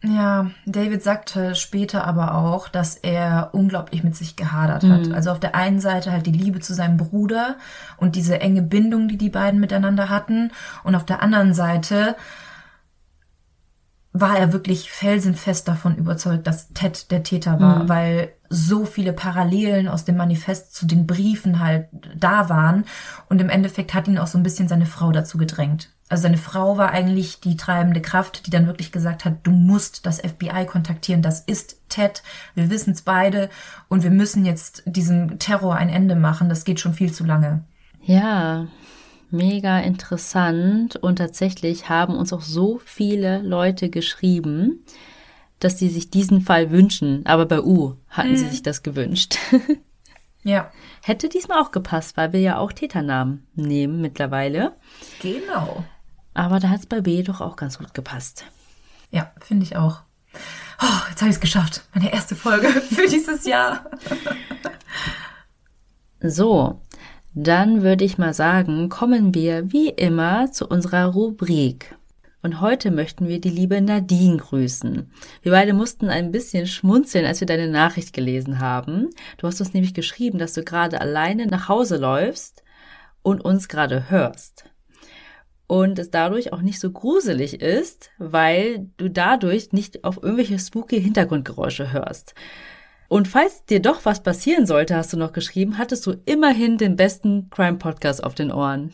[0.01, 5.07] Ja, David sagte später aber auch, dass er unglaublich mit sich gehadert hat.
[5.07, 5.13] Mhm.
[5.13, 7.57] Also auf der einen Seite halt die Liebe zu seinem Bruder
[7.97, 10.51] und diese enge Bindung, die die beiden miteinander hatten.
[10.83, 12.15] Und auf der anderen Seite
[14.13, 17.89] war er wirklich felsenfest davon überzeugt, dass Ted der Täter war, mhm.
[17.89, 22.85] weil so viele Parallelen aus dem Manifest zu den Briefen halt da waren.
[23.27, 25.89] Und im Endeffekt hat ihn auch so ein bisschen seine Frau dazu gedrängt.
[26.09, 30.07] Also seine Frau war eigentlich die treibende Kraft, die dann wirklich gesagt hat, du musst
[30.07, 32.23] das FBI kontaktieren, das ist Ted,
[32.55, 33.49] wir wissen es beide
[33.89, 37.63] und wir müssen jetzt diesem Terror ein Ende machen, das geht schon viel zu lange.
[38.01, 38.67] Ja,
[39.29, 44.83] mega interessant und tatsächlich haben uns auch so viele Leute geschrieben,
[45.59, 48.37] dass sie sich diesen Fall wünschen, aber bei U hatten mhm.
[48.37, 49.37] sie sich das gewünscht.
[50.43, 50.71] Ja.
[51.03, 54.73] Hätte diesmal auch gepasst, weil wir ja auch Täternamen nehmen mittlerweile.
[55.21, 55.83] Genau.
[56.33, 58.45] Aber da hat es bei B doch auch ganz gut gepasst.
[59.11, 60.01] Ja, finde ich auch.
[60.81, 61.83] Oh, jetzt habe ich es geschafft.
[61.93, 63.89] Meine erste Folge für dieses Jahr.
[66.21, 66.81] so,
[67.33, 71.95] dann würde ich mal sagen, kommen wir wie immer zu unserer Rubrik.
[72.41, 75.11] Und heute möchten wir die liebe Nadine grüßen.
[75.41, 79.09] Wir beide mussten ein bisschen schmunzeln, als wir deine Nachricht gelesen haben.
[79.37, 82.63] Du hast uns nämlich geschrieben, dass du gerade alleine nach Hause läufst
[83.23, 84.69] und uns gerade hörst
[85.69, 90.99] und es dadurch auch nicht so gruselig ist, weil du dadurch nicht auf irgendwelche spooky
[90.99, 92.33] Hintergrundgeräusche hörst.
[93.07, 96.95] Und falls dir doch was passieren sollte, hast du noch geschrieben, hattest du immerhin den
[96.95, 98.93] besten Crime Podcast auf den Ohren.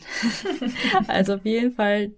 [1.08, 2.10] also auf jeden Fall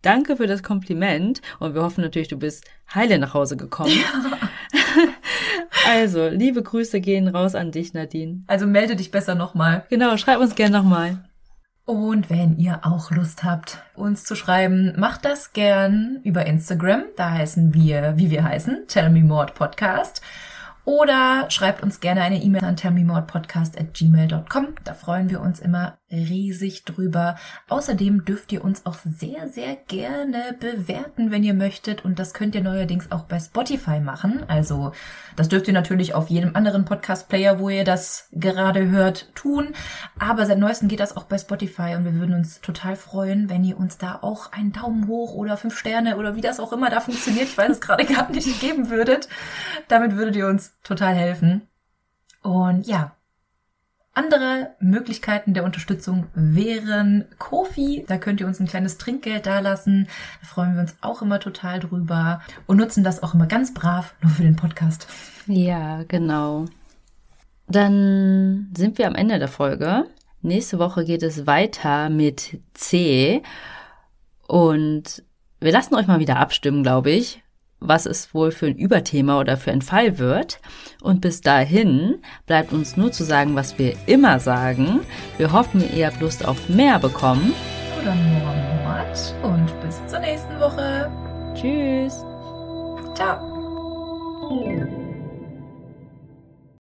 [0.00, 2.64] danke für das Kompliment und wir hoffen natürlich, du bist
[2.94, 3.92] heile nach Hause gekommen.
[3.92, 4.48] Ja.
[5.90, 8.44] also, liebe Grüße gehen raus an dich, Nadine.
[8.46, 9.84] Also melde dich besser nochmal.
[9.90, 11.22] Genau, schreib uns gern nochmal.
[11.86, 17.04] Und wenn ihr auch Lust habt, uns zu schreiben, macht das gern über Instagram.
[17.16, 20.20] Da heißen wir, wie wir heißen, Tell Me More Podcast.
[20.86, 24.68] Oder schreibt uns gerne eine E-Mail an tellmemorepodcast at gmail.com.
[24.84, 27.36] Da freuen wir uns immer riesig drüber.
[27.68, 32.04] Außerdem dürft ihr uns auch sehr, sehr gerne bewerten, wenn ihr möchtet.
[32.04, 34.44] Und das könnt ihr neuerdings auch bei Spotify machen.
[34.48, 34.92] Also
[35.34, 39.74] das dürft ihr natürlich auf jedem anderen Podcast-Player, wo ihr das gerade hört, tun.
[40.18, 43.64] Aber seit neuestem geht das auch bei Spotify und wir würden uns total freuen, wenn
[43.64, 46.90] ihr uns da auch einen Daumen hoch oder fünf Sterne oder wie das auch immer
[46.90, 49.28] da funktioniert, ich weiß es gerade gar nicht, geben würdet.
[49.88, 51.68] Damit würdet ihr uns total helfen.
[52.42, 53.15] Und ja,
[54.16, 58.04] andere Möglichkeiten der Unterstützung wären Kofi.
[58.08, 60.08] Da könnt ihr uns ein kleines Trinkgeld dalassen.
[60.40, 64.14] Da freuen wir uns auch immer total drüber und nutzen das auch immer ganz brav
[64.22, 65.06] nur für den Podcast.
[65.46, 66.64] Ja, genau.
[67.68, 70.04] Dann sind wir am Ende der Folge.
[70.40, 73.42] Nächste Woche geht es weiter mit C.
[74.46, 75.24] Und
[75.60, 77.42] wir lassen euch mal wieder abstimmen, glaube ich,
[77.80, 80.60] was es wohl für ein Überthema oder für ein Fall wird.
[81.02, 82.16] Und bis dahin
[82.46, 85.00] bleibt uns nur zu sagen, was wir immer sagen.
[85.36, 87.52] Wir hoffen, ihr habt Lust auf mehr bekommen.
[88.00, 89.34] Oder Mord.
[89.42, 91.10] Und bis zur nächsten Woche.
[91.54, 92.24] Tschüss.
[93.14, 94.86] Ciao.